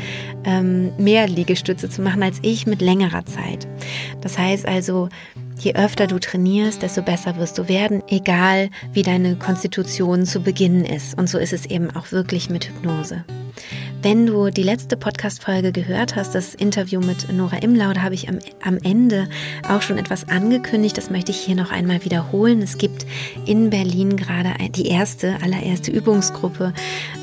ähm, 0.46 0.92
mehr 0.98 1.28
Liegestütze 1.28 1.90
zu 1.90 2.02
machen 2.02 2.24
als 2.24 2.40
ich 2.42 2.66
mit 2.66 2.82
längerer 2.82 3.26
Zeit. 3.26 3.68
Das 4.22 4.38
heißt 4.38 4.68
also, 4.68 5.10
Je 5.60 5.76
öfter 5.76 6.08
du 6.08 6.20
trainierst, 6.20 6.82
desto 6.82 7.02
besser 7.02 7.38
wirst 7.38 7.58
du 7.58 7.68
werden, 7.68 8.04
egal 8.08 8.70
wie 8.94 9.02
deine 9.02 9.36
Konstitution 9.36 10.26
zu 10.26 10.42
Beginn 10.42 10.86
ist. 10.86 11.18
Und 11.18 11.30
so 11.30 11.38
ist 11.38 11.54
es 11.54 11.66
eben 11.66 11.90
auch 11.96 12.12
wirklich 12.12 12.50
mit 12.50 12.68
Hypnose. 12.68 13.26
Wenn 14.10 14.26
du 14.26 14.50
die 14.52 14.64
letzte 14.64 14.96
Podcast-Folge 14.96 15.74
gehört 15.74 16.16
hast, 16.16 16.34
das 16.34 16.56
Interview 16.56 17.02
mit 17.02 17.30
Nora 17.30 17.58
Imlau, 17.58 17.92
da 17.92 18.04
habe 18.04 18.16
ich 18.16 18.30
am, 18.30 18.40
am 18.64 18.78
Ende 18.82 19.28
auch 19.68 19.82
schon 19.82 19.98
etwas 19.98 20.30
angekündigt. 20.30 20.98
Das 20.98 21.10
möchte 21.10 21.34
ich 21.34 21.40
hier 21.40 21.56
noch 21.56 21.72
einmal 21.72 22.06
wiederholen. 22.06 22.62
Es 22.62 22.78
gibt 22.78 23.06
in 23.46 23.70
Berlin 23.70 24.16
gerade 24.16 24.52
die 24.70 24.88
erste, 24.88 25.36
allererste 25.44 25.92
Übungsgruppe 25.92 26.74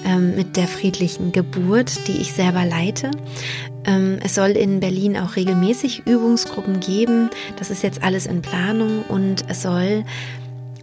ähm, 0.04 0.36
mit 0.36 0.58
der 0.58 0.66
friedlichen 0.68 1.32
Geburt, 1.32 2.06
die 2.06 2.20
ich 2.20 2.34
selber 2.34 2.66
leite. 2.66 3.10
Ähm, 3.86 4.18
es 4.22 4.34
soll 4.34 4.50
in 4.50 4.80
Berlin 4.80 5.16
auch 5.16 5.36
regelmäßig 5.36 6.02
Übungsgruppen 6.06 6.80
geben. 6.80 7.30
Das 7.58 7.70
ist 7.70 7.82
jetzt 7.82 8.02
alles 8.02 8.26
in 8.26 8.42
Planung 8.42 9.04
und 9.08 9.46
es 9.48 9.62
soll 9.62 10.04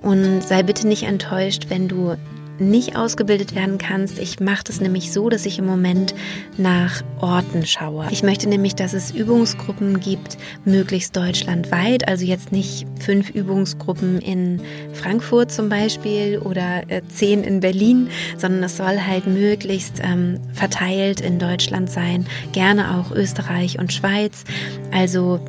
Und 0.00 0.40
sei 0.40 0.62
bitte 0.62 0.88
nicht 0.88 1.02
enttäuscht, 1.02 1.66
wenn 1.68 1.86
du 1.86 2.16
nicht 2.58 2.96
ausgebildet 2.96 3.54
werden 3.54 3.78
kannst. 3.78 4.18
Ich 4.18 4.40
mache 4.40 4.64
das 4.64 4.80
nämlich 4.80 5.12
so, 5.12 5.28
dass 5.28 5.46
ich 5.46 5.58
im 5.58 5.66
Moment 5.66 6.14
nach 6.56 7.02
Orten 7.20 7.66
schaue. 7.66 8.06
Ich 8.10 8.22
möchte 8.22 8.48
nämlich, 8.48 8.74
dass 8.74 8.92
es 8.92 9.10
Übungsgruppen 9.10 10.00
gibt, 10.00 10.38
möglichst 10.64 11.16
deutschlandweit. 11.16 12.08
Also 12.08 12.24
jetzt 12.24 12.52
nicht 12.52 12.86
fünf 13.00 13.30
Übungsgruppen 13.30 14.20
in 14.20 14.60
Frankfurt 14.92 15.50
zum 15.50 15.68
Beispiel 15.68 16.38
oder 16.38 16.82
äh, 16.88 17.02
zehn 17.08 17.44
in 17.44 17.60
Berlin, 17.60 18.08
sondern 18.36 18.62
es 18.62 18.76
soll 18.76 19.00
halt 19.00 19.26
möglichst 19.26 20.00
ähm, 20.02 20.40
verteilt 20.52 21.20
in 21.20 21.38
Deutschland 21.38 21.90
sein. 21.90 22.26
Gerne 22.52 22.98
auch 22.98 23.10
Österreich 23.10 23.78
und 23.78 23.92
Schweiz. 23.92 24.44
Also 24.92 25.40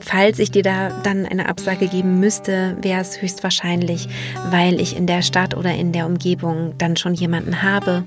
falls 0.00 0.38
ich 0.38 0.50
dir 0.50 0.62
da 0.62 0.90
dann 1.02 1.26
eine 1.26 1.48
Absage 1.48 1.88
geben 1.88 2.20
müsste, 2.20 2.76
wäre 2.80 3.00
es 3.00 3.20
höchstwahrscheinlich, 3.20 4.08
weil 4.50 4.80
ich 4.80 4.96
in 4.96 5.06
der 5.06 5.22
Stadt 5.22 5.56
oder 5.56 5.74
in 5.74 5.92
der 5.92 6.06
Umgebung 6.06 6.74
dann 6.78 6.96
schon 6.96 7.14
jemanden 7.14 7.62
habe. 7.62 8.04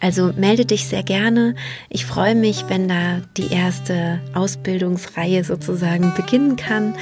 Also 0.00 0.32
melde 0.36 0.64
dich 0.64 0.86
sehr 0.86 1.02
gerne. 1.02 1.54
Ich 1.88 2.06
freue 2.06 2.34
mich, 2.34 2.64
wenn 2.68 2.88
da 2.88 3.20
die 3.36 3.52
erste 3.52 4.20
Ausbildungsreihe 4.34 5.44
sozusagen 5.44 6.12
beginnen 6.14 6.56
kann. 6.56 6.94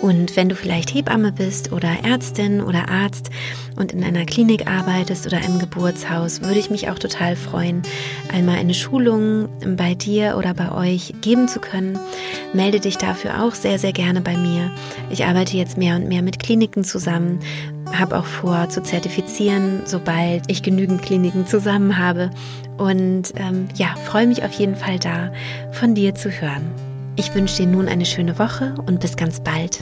Und 0.00 0.34
wenn 0.34 0.48
du 0.48 0.54
vielleicht 0.54 0.94
Hebamme 0.94 1.30
bist 1.30 1.72
oder 1.72 1.90
Ärztin 2.04 2.62
oder 2.62 2.88
Arzt 2.88 3.30
und 3.76 3.92
in 3.92 4.02
einer 4.02 4.24
Klinik 4.24 4.66
arbeitest 4.66 5.26
oder 5.26 5.44
im 5.44 5.58
Geburtshaus, 5.58 6.40
würde 6.40 6.58
ich 6.58 6.70
mich 6.70 6.88
auch 6.88 6.98
total 6.98 7.36
freuen, 7.36 7.82
einmal 8.32 8.56
eine 8.56 8.72
Schulung 8.72 9.48
bei 9.76 9.94
dir 9.94 10.36
oder 10.38 10.54
bei 10.54 10.72
euch 10.72 11.14
geben 11.20 11.48
zu 11.48 11.60
können. 11.60 11.98
Melde 12.54 12.80
dich 12.80 12.96
dafür 12.96 13.42
auch 13.42 13.54
sehr, 13.54 13.78
sehr 13.78 13.92
gerne 13.92 14.22
bei 14.22 14.36
mir. 14.36 14.70
Ich 15.10 15.24
arbeite 15.24 15.58
jetzt 15.58 15.76
mehr 15.76 15.96
und 15.96 16.08
mehr 16.08 16.22
mit 16.22 16.38
Kliniken 16.38 16.82
zusammen, 16.82 17.40
habe 17.92 18.18
auch 18.18 18.26
vor 18.26 18.70
zu 18.70 18.82
zertifizieren, 18.82 19.82
sobald 19.84 20.50
ich 20.50 20.62
genügend 20.62 21.02
Kliniken 21.02 21.46
zusammen 21.46 21.98
habe. 21.98 22.30
Und 22.78 23.34
ähm, 23.36 23.68
ja, 23.74 23.94
freue 24.06 24.26
mich 24.26 24.44
auf 24.44 24.52
jeden 24.52 24.76
Fall 24.76 24.98
da, 24.98 25.30
von 25.72 25.94
dir 25.94 26.14
zu 26.14 26.30
hören. 26.30 26.89
Ich 27.20 27.34
wünsche 27.34 27.56
dir 27.56 27.66
nun 27.66 27.86
eine 27.86 28.06
schöne 28.06 28.38
Woche 28.38 28.74
und 28.86 29.00
bis 29.00 29.14
ganz 29.14 29.40
bald. 29.40 29.80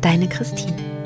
Deine 0.00 0.26
Christine. 0.26 0.97